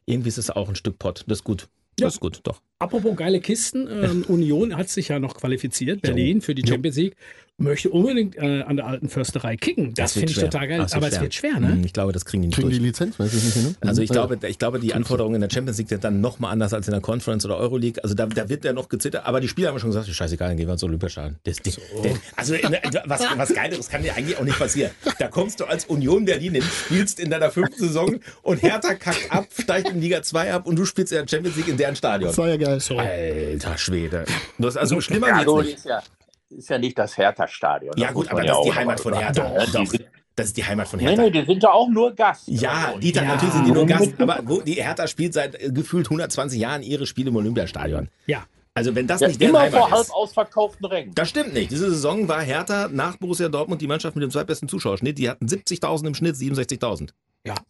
irgendwie 0.05 0.29
ist 0.29 0.37
es 0.37 0.49
auch 0.49 0.69
ein 0.69 0.75
Stück 0.75 0.99
Pott. 0.99 1.23
Das 1.27 1.39
ist 1.39 1.43
gut. 1.43 1.67
Das 1.97 2.01
Ja. 2.03 2.07
ist 2.09 2.19
gut, 2.19 2.39
doch. 2.43 2.61
Apropos 2.81 3.15
geile 3.15 3.39
Kisten, 3.39 3.87
ähm, 3.87 4.25
Union 4.27 4.75
hat 4.75 4.89
sich 4.89 5.09
ja 5.09 5.19
noch 5.19 5.35
qualifiziert, 5.35 6.01
Berlin 6.01 6.41
für 6.41 6.55
die 6.55 6.67
Champions 6.67 6.97
League, 6.97 7.15
möchte 7.57 7.89
unbedingt 7.89 8.35
äh, 8.37 8.63
an 8.63 8.75
der 8.77 8.87
alten 8.87 9.07
Försterei 9.07 9.55
kicken. 9.55 9.93
Das, 9.93 10.15
wird 10.15 10.29
finde 10.29 10.33
ich 10.33 10.51
total 10.51 10.67
geil, 10.67 10.79
Das 10.79 10.93
aber 10.93 11.07
es 11.07 11.21
wird 11.21 11.33
schwer, 11.33 11.59
ne? 11.59 11.73
Hm, 11.73 11.83
Ich 11.83 11.93
glaube, 11.93 12.11
das 12.11 12.25
kriegen 12.25 12.41
die 12.41 12.47
nicht 12.47 12.55
Kriegen 12.55 12.69
die 12.69 12.77
durch. 12.77 12.87
Lizenz, 12.87 13.19
weiß 13.19 13.33
ich 13.33 13.43
nicht. 13.43 13.55
Ne? 13.57 13.75
Also 13.81 14.01
ich 14.01 14.09
glaube, 14.09 14.39
ich 14.47 14.57
glaube, 14.57 14.79
die 14.79 14.93
Anforderungen 14.93 15.35
in 15.35 15.41
der 15.41 15.49
Champions 15.51 15.77
League 15.77 15.89
sind 15.89 16.03
dann 16.03 16.21
noch 16.21 16.39
mal 16.39 16.49
anders 16.49 16.73
als 16.73 16.87
in 16.87 16.91
der 16.93 17.01
Conference 17.01 17.45
oder 17.45 17.57
Euroleague. 17.57 18.03
Also 18.03 18.15
da, 18.15 18.25
da 18.25 18.49
wird 18.49 18.65
ja 18.65 18.73
noch 18.73 18.89
gezittert. 18.89 19.25
Aber 19.25 19.39
die 19.41 19.47
Spieler 19.47 19.69
haben 19.69 19.79
schon 19.79 19.91
gesagt, 19.91 20.07
scheißegal, 20.07 20.49
dann 20.49 20.57
gehen 20.57 20.67
wir 20.67 20.73
ins 20.73 20.83
Olympiastadion. 20.83 21.35
Das, 21.43 21.57
das, 21.57 21.75
das, 21.75 22.13
also 22.35 22.53
ne, 22.53 22.81
was, 23.05 23.21
was 23.35 23.53
Geileres 23.53 23.89
kann 23.89 24.01
dir 24.01 24.15
eigentlich 24.15 24.37
auch 24.37 24.43
nicht 24.43 24.57
passieren. 24.57 24.91
Da 25.19 25.27
kommst 25.27 25.59
du 25.59 25.65
als 25.65 25.85
Union 25.85 26.25
Berlin 26.25 26.53
hin, 26.55 26.63
spielst 26.63 27.19
in 27.19 27.29
deiner 27.29 27.51
fünften 27.51 27.77
Saison 27.83 28.19
und 28.41 28.63
Hertha 28.63 28.95
kackt 28.95 29.31
ab, 29.31 29.47
steigt 29.55 29.89
in 29.89 30.01
Liga 30.01 30.23
2 30.23 30.53
ab 30.53 30.65
und 30.65 30.77
du 30.77 30.85
spielst 30.85 31.11
in 31.13 31.19
der 31.19 31.27
Champions 31.27 31.57
League 31.57 31.67
in 31.67 31.77
deren 31.77 31.95
Stadion. 31.95 32.29
Das 32.29 32.37
war 32.39 32.49
ja 32.49 32.57
geil. 32.57 32.70
So. 32.79 32.97
Alter 32.97 33.77
Schwede. 33.77 34.25
Du 34.57 34.67
hast 34.67 34.77
also 34.77 35.01
schlimmer 35.01 35.27
Ja, 35.27 35.43
so 35.43 35.61
nicht. 35.61 35.75
ist 35.75 35.85
ja, 35.85 36.01
ist 36.49 36.69
ja 36.69 36.77
nicht 36.77 36.97
das 36.97 37.17
Hertha-Stadion. 37.17 37.93
Ja 37.97 38.07
Das 38.07 38.13
gut, 38.15 38.29
aber 38.31 38.43
das 38.43 38.57
ist 38.57 38.63
die 38.65 38.73
Heimat 38.75 38.99
von 38.99 39.13
Hertha. 39.13 39.41
Doch, 39.43 39.93
das 40.35 40.47
ist 40.47 40.57
die 40.57 40.63
Heimat 40.65 40.87
von 40.87 40.99
Nee, 40.99 41.07
Hertha. 41.07 41.21
nee, 41.23 41.29
die 41.31 41.45
sind 41.45 41.61
da 41.63 41.69
auch 41.71 41.89
nur 41.89 42.13
Gast. 42.15 42.43
Ja, 42.47 42.85
Also, 42.87 42.99
Dieter, 42.99 43.23
Ja. 43.23 43.27
natürlich 43.35 43.53
sind 43.53 43.67
die 43.67 43.71
nur 43.71 43.85
Gast, 43.85 44.13
aber 44.17 44.39
wo, 44.45 44.61
die 44.61 44.73
Hertha 44.81 45.05
spielt 45.07 45.33
seit 45.33 45.55
äh, 45.61 45.69
gefühlt 45.71 46.07
120 46.07 46.59
Jahren 46.59 46.83
ihre 46.83 47.05
Spiele 47.05 47.29
im 47.29 47.35
Olympiastadion. 47.35 48.09
Ja. 48.27 48.45
Also 48.73 48.95
wenn 48.95 49.05
das 49.05 49.19
Ja, 49.19 49.27
nicht 49.27 49.41
deren 49.41 49.49
immer 49.49 49.59
vor 49.69 49.79
Heimat 49.81 49.91
halb 49.91 50.01
ist. 50.03 50.11
ausverkauften 50.13 50.85
Rängen. 50.85 51.13
Das 51.13 51.27
stimmt 51.29 51.53
nicht. 51.53 51.71
Diese 51.71 51.89
Saison 51.89 52.29
war 52.29 52.41
Hertha 52.41 52.87
nach 52.89 53.17
Borussia 53.17 53.49
Dortmund 53.49 53.81
die 53.81 53.87
Mannschaft 53.87 54.15
mit 54.15 54.23
dem 54.23 54.31
zweitbesten 54.31 54.69
Zuschauerschnitt. 54.69 55.17
Die 55.17 55.29
hatten 55.29 55.45
70.000 55.45 56.07
im 56.07 56.15
Schnitt, 56.15 56.35
67.000. 56.37 57.09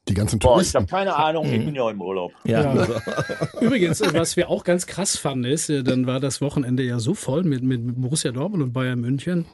Die 0.08 0.14
ganzen 0.14 0.40
Boah, 0.40 0.60
ich 0.62 0.72
Touristen. 0.72 0.78
habe 0.80 0.88
keine 0.88 1.16
Ahnung, 1.16 1.52
ich 1.52 1.64
bin 1.64 1.74
ja 1.74 1.90
im 1.90 2.02
Urlaub. 2.02 2.34
Ja, 2.44 2.76
Ja. 2.76 3.02
Übrigens, 3.62 4.02
was 4.14 4.36
wir 4.36 4.50
auch 4.50 4.66
ganz 4.66 4.86
krass 4.86 5.16
fanden, 5.18 5.46
ist, 5.46 5.70
äh, 5.70 5.84
dann 5.84 6.08
war 6.08 6.20
das 6.20 6.42
Wochenende 6.42 6.84
ja 6.84 7.00
so 7.00 7.14
voll 7.14 7.44
mit, 7.44 7.64
mit 7.64 8.02
Borussia 8.02 8.32
Dortmund 8.32 8.64
und 8.64 8.74
Bayern 8.74 9.00
München. 9.00 9.46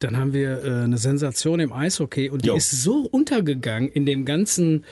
Dann 0.00 0.18
haben 0.18 0.34
wir 0.34 0.62
äh, 0.64 0.84
eine 0.84 0.98
Sensation 0.98 1.60
im 1.60 1.72
Eishockey 1.72 2.28
und 2.28 2.44
die 2.44 2.48
Jo. 2.48 2.56
ist 2.56 2.70
so 2.82 3.08
untergegangen 3.10 3.88
in 3.88 4.04
dem 4.04 4.26
ganzen 4.26 4.84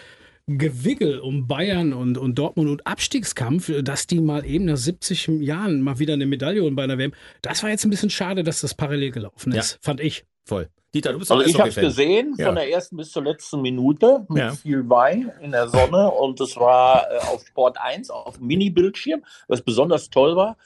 Gewiggel 0.46 1.18
um 1.20 1.46
Bayern 1.46 1.92
und, 1.92 2.16
und 2.18 2.38
Dortmund 2.38 2.70
und 2.70 2.86
Abstiegskampf, 2.86 3.68
äh, 3.68 3.82
dass 3.82 4.06
die 4.06 4.20
mal 4.20 4.46
eben 4.46 4.64
nach 4.64 4.76
70 4.78 5.28
Jahren 5.40 5.82
mal 5.82 5.98
wieder 5.98 6.14
eine 6.14 6.24
Medaille 6.26 6.62
holen 6.62 6.76
bei 6.76 6.84
einer 6.84 6.96
WM. 6.96 7.12
Das 7.42 7.62
war 7.62 7.68
jetzt 7.70 7.84
ein 7.84 7.90
bisschen 7.90 8.10
schade, 8.10 8.42
dass 8.42 8.62
das 8.62 8.74
parallel 8.74 9.10
gelaufen 9.10 9.52
ist, 9.52 9.78
fand 9.82 10.00
ich. 10.00 10.24
voll. 10.46 10.68
Dieter, 10.94 11.12
du 11.12 11.18
bist 11.20 11.32
Also 11.32 11.44
ich 11.44 11.58
habe 11.58 11.70
es 11.70 11.74
gesehen, 11.74 12.34
Ja. 12.36 12.46
von 12.46 12.54
der 12.54 12.70
ersten 12.70 12.96
bis 12.98 13.10
zur 13.10 13.22
letzten 13.24 13.62
Minute, 13.62 14.26
mit 14.28 14.38
Ja. 14.42 14.52
viel 14.52 14.88
Wein 14.90 15.32
in 15.40 15.52
der 15.52 15.68
Sonne 15.68 16.10
und 16.10 16.38
es 16.40 16.56
war 16.56 17.10
äh, 17.10 17.16
auf 17.32 17.46
Sport 17.46 17.78
1 17.80 18.10
auf 18.10 18.38
Mini-Bildschirm, 18.40 19.24
was 19.48 19.62
besonders 19.62 20.10
toll 20.10 20.36
war, 20.36 20.56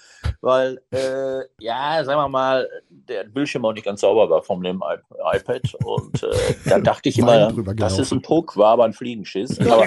weil, 0.40 0.80
äh, 0.90 1.42
ja, 1.60 2.02
sagen 2.04 2.18
wir 2.20 2.28
mal, 2.28 2.68
der 2.90 3.22
Bildschirm 3.24 3.64
auch 3.66 3.72
nicht 3.72 3.84
ganz 3.84 4.00
sauber 4.00 4.28
war 4.28 4.42
von 4.42 4.62
dem 4.64 4.82
I 4.82 4.96
iPad 5.36 5.74
und 5.84 6.20
äh, 6.24 6.28
da 6.68 6.78
dachte 6.80 7.08
ich 7.08 7.18
immer, 7.18 7.52
das 7.76 7.98
ist 8.00 8.10
ein 8.12 8.20
Puck, 8.22 8.56
war 8.56 8.70
aber 8.72 8.84
ein 8.84 8.92
Fliegenschiss. 8.94 9.60
Aber 9.60 9.86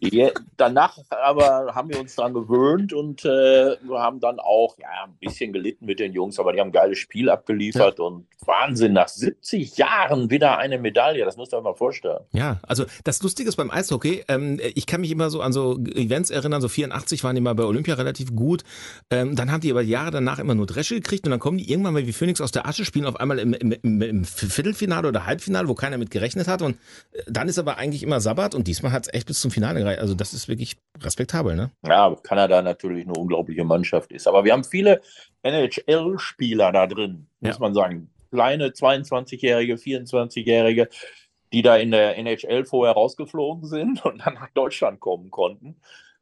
je, 0.00 0.32
danach 0.56 0.98
aber 1.10 1.74
haben 1.76 1.90
wir 1.90 2.00
uns 2.00 2.16
dran 2.16 2.34
gewöhnt 2.34 2.92
und 2.92 3.24
äh, 3.24 3.76
wir 3.82 4.00
haben 4.00 4.18
dann 4.18 4.40
auch 4.40 4.76
ja, 4.78 4.88
ein 5.04 5.14
bisschen 5.20 5.52
gelitten 5.52 5.86
mit 5.86 6.00
den 6.00 6.12
Jungs, 6.12 6.40
aber 6.40 6.52
die 6.52 6.60
haben 6.60 6.68
ein 6.68 6.72
geiles 6.72 6.98
Spiel 6.98 7.30
abgeliefert 7.30 8.00
und 8.00 8.26
Wahnsinn, 8.44 8.92
nach 8.94 9.08
70 9.08 9.75
Jahren 9.76 10.30
wieder 10.30 10.58
eine 10.58 10.78
Medaille, 10.78 11.24
das 11.24 11.36
musst 11.36 11.52
du 11.52 11.56
dir 11.56 11.62
mal 11.62 11.74
vorstellen. 11.74 12.20
Ja, 12.32 12.58
also 12.62 12.84
das 13.04 13.22
Lustige 13.22 13.48
ist 13.48 13.56
beim 13.56 13.70
Eishockey, 13.70 14.24
ähm, 14.28 14.60
ich 14.74 14.86
kann 14.86 15.00
mich 15.00 15.10
immer 15.10 15.30
so 15.30 15.40
an 15.40 15.52
so 15.52 15.78
Events 15.78 16.30
erinnern, 16.30 16.60
so 16.60 16.68
84 16.68 17.22
waren 17.24 17.34
die 17.34 17.40
mal 17.40 17.54
bei 17.54 17.64
Olympia 17.64 17.94
relativ 17.94 18.34
gut, 18.34 18.64
ähm, 19.10 19.36
dann 19.36 19.50
haben 19.52 19.60
die 19.60 19.70
aber 19.70 19.82
Jahre 19.82 20.10
danach 20.10 20.38
immer 20.38 20.54
nur 20.54 20.66
Dresche 20.66 20.94
gekriegt 20.96 21.24
und 21.26 21.30
dann 21.30 21.40
kommen 21.40 21.58
die 21.58 21.70
irgendwann 21.70 21.94
mal 21.94 22.06
wie 22.06 22.12
Phoenix 22.12 22.40
aus 22.40 22.52
der 22.52 22.66
Asche, 22.66 22.84
spielen 22.84 23.06
auf 23.06 23.16
einmal 23.20 23.38
im, 23.38 23.52
im, 23.54 23.72
im, 23.72 24.02
im 24.02 24.24
Viertelfinale 24.24 25.08
oder 25.08 25.26
Halbfinale, 25.26 25.68
wo 25.68 25.74
keiner 25.74 25.98
mit 25.98 26.10
gerechnet 26.10 26.48
hat 26.48 26.62
und 26.62 26.76
äh, 27.12 27.22
dann 27.28 27.48
ist 27.48 27.58
aber 27.58 27.78
eigentlich 27.78 28.02
immer 28.02 28.20
Sabbat 28.20 28.54
und 28.54 28.66
diesmal 28.66 28.92
hat 28.92 29.06
es 29.06 29.14
echt 29.14 29.26
bis 29.26 29.40
zum 29.40 29.50
Finale 29.50 29.80
gereicht, 29.80 30.00
also 30.00 30.14
das 30.14 30.32
ist 30.34 30.48
wirklich 30.48 30.76
respektabel, 31.02 31.54
ne? 31.54 31.70
Ja, 31.86 32.14
Kanada 32.22 32.62
natürlich 32.62 33.04
eine 33.04 33.14
unglaubliche 33.14 33.64
Mannschaft 33.64 34.12
ist, 34.12 34.26
aber 34.26 34.44
wir 34.44 34.52
haben 34.52 34.64
viele 34.64 35.00
NHL-Spieler 35.42 36.72
da 36.72 36.86
drin, 36.86 37.26
muss 37.40 37.54
Ja. 37.54 37.60
man 37.60 37.74
sagen. 37.74 38.10
Kleine 38.36 38.68
22-Jährige, 38.68 39.76
24-Jährige, 39.76 40.88
die 41.54 41.62
da 41.62 41.76
in 41.76 41.90
der 41.90 42.18
NHL 42.18 42.66
vorher 42.66 42.92
rausgeflogen 42.92 43.64
sind 43.64 44.04
und 44.04 44.26
dann 44.26 44.34
nach 44.34 44.50
Deutschland 44.50 45.00
kommen 45.00 45.30
konnten. 45.30 45.76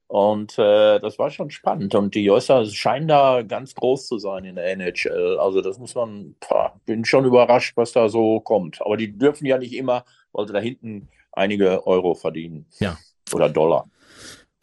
Und 0.07 0.57
äh, 0.61 1.01
das 1.01 1.19
war 1.19 1.31
schon 1.31 1.51
spannend. 1.51 1.97
Und 1.97 2.15
die 2.15 2.23
Jösser 2.23 2.67
scheinen 2.67 3.09
da 3.09 3.43
ganz 3.43 3.75
groß 3.75 4.07
zu 4.07 4.19
sein 4.19 4.45
in 4.45 4.55
der 4.55 4.71
NHL. 4.71 5.39
Also 5.41 5.61
das 5.61 5.81
muss 5.81 5.97
man, 5.97 6.37
pah, 6.39 6.79
bin 6.87 7.05
schon 7.05 7.25
überrascht, 7.25 7.77
was 7.77 7.91
da 7.91 8.09
so 8.09 8.39
kommt. 8.39 8.81
Aber 8.81 8.97
die 8.97 9.11
dürfen 9.19 9.47
ja 9.47 9.59
nicht 9.59 9.75
immer, 9.75 10.05
weil 10.33 10.47
sie 10.47 10.53
da 10.53 10.61
hinten 10.61 11.09
einige 11.33 11.85
Euro 11.85 12.15
verdienen. 12.15 12.67
Ja. 12.79 12.97
Oder 13.33 13.49
Dollar. 13.49 13.89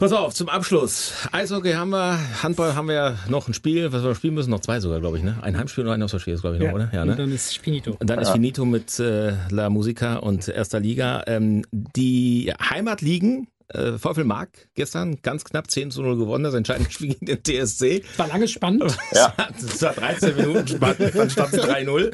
Pass 0.01 0.13
auf, 0.13 0.33
zum 0.33 0.49
Abschluss. 0.49 1.13
Eishockey 1.31 1.73
haben 1.73 1.91
wir, 1.91 2.17
Handball 2.41 2.73
haben 2.73 2.87
wir 2.87 2.95
ja 2.95 3.15
noch 3.29 3.47
ein 3.47 3.53
Spiel, 3.53 3.93
was 3.93 4.03
wir 4.03 4.15
spielen 4.15 4.33
müssen, 4.33 4.49
noch 4.49 4.61
zwei 4.61 4.79
sogar, 4.79 4.99
glaube 4.99 5.19
ich, 5.19 5.23
ne? 5.23 5.37
Ein 5.43 5.55
Heimspiel 5.55 5.85
und 5.85 5.91
ein 5.91 6.01
Auswärtsspiel 6.01 6.33
ist, 6.33 6.41
glaube 6.41 6.57
ich, 6.57 6.63
noch, 6.63 6.73
oder? 6.73 6.89
Ja, 6.91 7.03
Und 7.03 7.09
ne? 7.09 7.15
dann 7.17 7.31
ist 7.31 7.59
Finito. 7.59 7.97
Und 7.99 8.09
dann 8.09 8.17
ist 8.17 8.31
Finito 8.31 8.65
mit 8.65 8.97
äh, 8.99 9.33
La 9.51 9.69
Musica 9.69 10.15
und 10.15 10.47
erster 10.47 10.79
Liga. 10.79 11.23
Ähm, 11.27 11.65
die 11.71 12.51
Heimatligen, 12.59 13.47
äh, 13.67 13.99
VfL 13.99 14.23
Mark 14.23 14.69
gestern 14.73 15.21
ganz 15.21 15.43
knapp 15.43 15.69
10 15.69 15.91
zu 15.91 16.01
0 16.01 16.17
gewonnen, 16.17 16.45
das 16.45 16.55
entscheidende 16.55 16.89
Spiel 16.91 17.13
gegen 17.13 17.25
den 17.27 17.43
TSC. 17.43 18.03
War 18.17 18.27
lange 18.27 18.47
spannend. 18.47 18.97
Ja. 19.13 19.35
Es 19.55 19.83
war 19.83 19.93
13 19.93 20.35
Minuten 20.35 20.67
spannend, 20.67 21.11
dann 21.13 21.29
stand 21.29 21.53
es 21.53 21.63
3-0. 21.63 22.11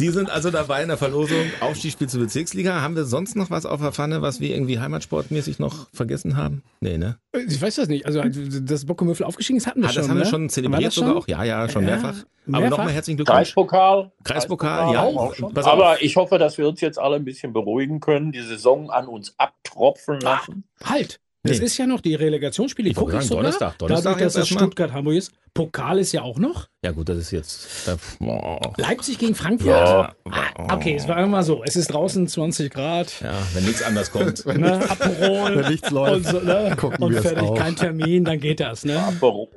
Die 0.00 0.10
sind 0.10 0.30
also 0.30 0.50
dabei 0.50 0.82
in 0.82 0.88
der 0.88 0.96
Verlosung 0.96 1.38
Aufstiegsspiel 1.60 2.08
zur 2.08 2.20
Bezirksliga. 2.20 2.80
Haben 2.80 2.94
wir 2.94 3.04
sonst 3.04 3.34
noch 3.34 3.50
was 3.50 3.66
auf 3.66 3.80
der 3.80 3.90
Pfanne, 3.90 4.22
was 4.22 4.38
wir 4.40 4.50
irgendwie 4.54 4.78
heimatsportmäßig 4.78 5.58
noch 5.58 5.88
vergessen 5.92 6.36
haben? 6.36 6.62
Nee, 6.80 6.98
ne? 6.98 7.18
Ich 7.48 7.60
weiß 7.60 7.74
das 7.76 7.88
nicht. 7.88 8.06
Also, 8.06 8.22
dass 8.22 8.86
Bockumöffel 8.86 9.26
aufgestiegen 9.26 9.56
ist, 9.58 9.66
hatten 9.66 9.80
wir 9.82 9.88
Ah, 9.88 9.92
schon. 9.92 10.02
das 10.02 10.08
haben 10.10 10.18
wir 10.18 10.24
ne? 10.24 10.30
schon 10.30 10.42
War 10.44 10.48
zelebriert 10.50 10.86
das 10.86 10.94
sogar 10.94 11.10
schon? 11.10 11.18
auch. 11.22 11.26
Ja, 11.28 11.42
ja, 11.42 11.68
schon 11.68 11.82
Ja, 11.82 11.90
mehrfach. 11.96 12.14
Aber 12.46 12.60
mehrfach? 12.60 12.78
nochmal 12.78 12.92
herzlichen 12.94 13.16
Glückwunsch. 13.16 13.36
Kreispokal. 13.38 14.12
Kreispokal, 14.22 14.94
ja. 14.94 15.02
auch 15.02 15.34
schon. 15.34 15.52
Pass 15.52 15.66
auf. 15.66 15.72
Aber 15.72 16.00
ich 16.02 16.14
hoffe, 16.16 16.38
dass 16.38 16.58
wir 16.58 16.68
uns 16.68 16.80
jetzt 16.80 16.98
alle 17.00 17.16
ein 17.16 17.24
bisschen 17.24 17.52
beruhigen 17.52 17.98
können, 17.98 18.30
die 18.30 18.40
Saison 18.42 18.90
an 18.90 19.08
uns 19.08 19.34
abtropfen 19.36 20.18
Ah, 20.24 20.36
lassen. 20.38 20.64
Halt! 20.84 21.20
Das 21.44 21.60
Nee. 21.60 21.66
ist 21.66 21.78
ja 21.78 21.86
noch 21.86 22.00
die 22.00 22.16
Relegationsspiele. 22.16 22.88
Ich 22.90 22.96
gucke 22.96 23.12
ich 23.12 23.18
sagen, 23.18 23.26
sogar. 23.28 23.42
Donnerstag. 23.44 23.78
Donnerstag 23.78 24.04
Dadurch, 24.14 24.24
dass 24.24 24.36
erstmal. 24.36 24.64
Stuttgart-Hamburg 24.64 25.14
ist. 25.14 25.32
Pokal 25.54 25.98
ist 26.00 26.12
ja 26.12 26.22
auch 26.22 26.38
noch. 26.38 26.66
Ja 26.84 26.90
gut, 26.90 27.08
das 27.08 27.18
ist 27.18 27.30
jetzt... 27.30 27.88
Oh. 28.20 28.58
Leipzig 28.76 29.18
gegen 29.18 29.34
Frankfurt. 29.36 29.70
Ja. 29.70 30.14
Ah, 30.28 30.74
okay, 30.74 30.96
es 30.96 31.06
war 31.06 31.22
immer 31.22 31.42
so. 31.44 31.62
Es 31.64 31.76
ist 31.76 31.88
draußen 31.92 32.26
20 32.26 32.72
Grad. 32.72 33.20
Ja, 33.20 33.34
wenn 33.54 33.64
nichts 33.64 33.82
anders 33.82 34.10
kommt. 34.10 34.44
Ne, 34.58 34.80
Aperol. 34.90 35.56
Wenn 35.56 35.70
nichts 35.70 35.90
läuft, 35.90 36.16
und, 36.16 36.24
so, 36.26 36.40
ne? 36.40 36.74
gucken 36.76 37.04
und 37.04 37.12
wir 37.12 37.18
es 37.20 37.26
fertig, 37.28 37.54
kein 37.54 37.76
Termin, 37.76 38.24
dann 38.24 38.40
geht 38.40 38.58
das. 38.58 38.84
Ne? 38.84 38.98
Aperol. 39.00 39.48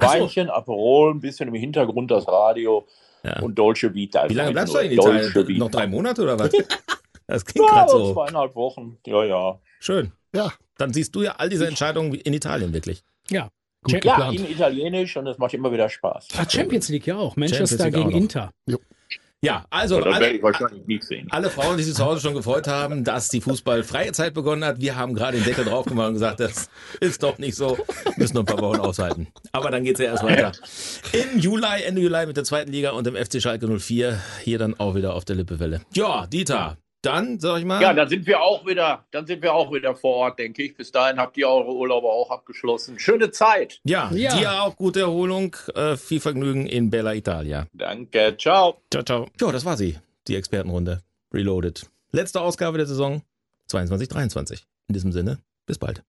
Weinchen, 0.00 0.50
Aperol, 0.50 1.14
ein 1.14 1.20
bisschen 1.20 1.48
im 1.48 1.54
Hintergrund 1.54 2.10
das 2.10 2.26
Radio 2.26 2.86
Ja. 3.22 3.38
und 3.40 3.54
Dolce 3.56 3.94
Vita. 3.94 4.28
Wie 4.28 4.34
lange 4.34 4.50
Einfach 4.50 4.72
bleibst 4.72 4.74
du 4.74 4.78
in 5.14 5.30
Italien? 5.32 5.58
Noch 5.58 5.70
drei 5.70 5.86
Monate 5.86 6.22
oder 6.22 6.38
was? 6.38 6.50
Das 7.28 7.44
klingt 7.44 7.68
Ja, 7.68 7.74
gerade 7.86 7.90
so. 7.92 8.12
zweieinhalb 8.12 8.56
Wochen. 8.56 8.98
Ja, 9.06 9.22
ja. 9.24 9.60
Schön. 9.78 10.10
Ja, 10.34 10.52
Dann 10.80 10.92
siehst 10.92 11.14
du 11.14 11.22
ja 11.22 11.34
all 11.38 11.48
diese 11.48 11.66
Entscheidungen 11.66 12.14
in 12.14 12.32
Italien 12.32 12.72
wirklich. 12.72 13.02
Ja. 13.30 13.50
gut 13.82 13.94
Check- 13.94 14.04
Ja, 14.04 14.14
geplant. 14.16 14.38
in 14.40 14.50
Italienisch 14.50 15.16
und 15.16 15.26
es 15.26 15.38
macht 15.38 15.54
immer 15.54 15.70
wieder 15.72 15.88
Spaß. 15.88 16.28
Ah, 16.36 16.48
Champions 16.48 16.88
League 16.88 17.06
ja 17.06 17.16
auch. 17.16 17.36
Manchester 17.36 17.66
Champions 17.66 17.84
League 17.84 17.94
auch 17.94 18.08
gegen 18.08 18.10
noch. 18.10 18.70
Inter. 18.70 18.80
Ja, 19.42 19.64
also 19.70 19.96
alle, 20.02 20.38
alle 21.30 21.48
Frauen, 21.50 21.76
die 21.78 21.82
sich 21.82 21.94
zu 21.94 22.04
Hause 22.04 22.20
schon 22.20 22.34
gefreut 22.34 22.66
haben, 22.68 23.04
dass 23.04 23.30
die 23.30 23.40
fußballfreie 23.40 24.12
Zeit 24.12 24.34
begonnen 24.34 24.62
hat, 24.66 24.82
wir 24.82 24.96
haben 24.96 25.14
gerade 25.14 25.38
den 25.38 25.44
Deckel 25.46 25.64
drauf 25.64 25.86
gemacht 25.86 26.08
und 26.08 26.12
gesagt, 26.14 26.40
das 26.40 26.68
ist 27.00 27.22
doch 27.22 27.38
nicht 27.38 27.54
so, 27.56 27.78
müssen 28.16 28.34
noch 28.34 28.42
ein 28.42 28.46
paar 28.54 28.60
Wochen 28.60 28.80
aushalten. 28.80 29.28
Aber 29.52 29.70
dann 29.70 29.82
geht's 29.84 29.98
ja 29.98 30.06
erst 30.06 30.24
weiter. 30.24 30.52
Im 31.14 31.38
Juli, 31.40 31.82
Ende 31.86 32.02
Juli 32.02 32.26
mit 32.26 32.36
der 32.36 32.44
zweiten 32.44 32.70
Liga 32.70 32.90
und 32.90 33.06
dem 33.06 33.16
FC 33.16 33.40
Schalke 33.40 33.66
04, 33.66 34.20
hier 34.44 34.58
dann 34.58 34.78
auch 34.78 34.94
wieder 34.94 35.14
auf 35.14 35.24
der 35.24 35.36
Lippewelle. 35.36 35.80
Ja, 35.94 36.26
Dieter, 36.26 36.76
dann 37.02 37.40
sag 37.40 37.58
ich 37.58 37.64
mal, 37.64 37.80
Ja, 37.82 37.92
dann 37.94 38.08
sind 38.08 38.26
wir 38.26 38.40
auch 38.42 38.66
wieder, 38.66 39.04
dann 39.10 39.26
sind 39.26 39.42
wir 39.42 39.52
auch 39.54 39.72
wieder 39.72 39.94
vor 39.96 40.16
Ort, 40.16 40.38
denke 40.38 40.62
ich. 40.62 40.76
Bis 40.76 40.92
dahin 40.92 41.18
habt 41.18 41.36
ihr 41.36 41.48
eure 41.48 41.72
Urlaube 41.74 42.08
auch 42.08 42.30
abgeschlossen. 42.30 42.98
Schöne 42.98 43.30
Zeit. 43.30 43.80
ja, 43.84 44.10
Ja. 44.12 44.36
dir 44.36 44.62
auch 44.62 44.76
gute 44.76 45.00
Erholung, 45.00 45.56
äh, 45.74 45.96
viel 45.96 46.20
Vergnügen 46.20 46.66
in 46.66 46.90
Bella 46.90 47.14
Italia. 47.14 47.66
Danke, 47.72 48.36
ciao. 48.38 48.82
Ciao, 48.92 49.02
ciao. 49.02 49.26
Ja, 49.40 49.50
das 49.52 49.64
war 49.64 49.76
sie, 49.76 49.98
die 50.28 50.36
Expertenrunde. 50.36 51.00
Reloaded. 51.32 51.88
Letzte 52.12 52.40
Ausgabe 52.40 52.76
der 52.78 52.86
Saison 52.86 53.22
22-23. 53.70 54.64
In 54.88 54.94
diesem 54.94 55.12
Sinne, 55.12 55.38
bis 55.66 55.78
bald. 55.78 55.98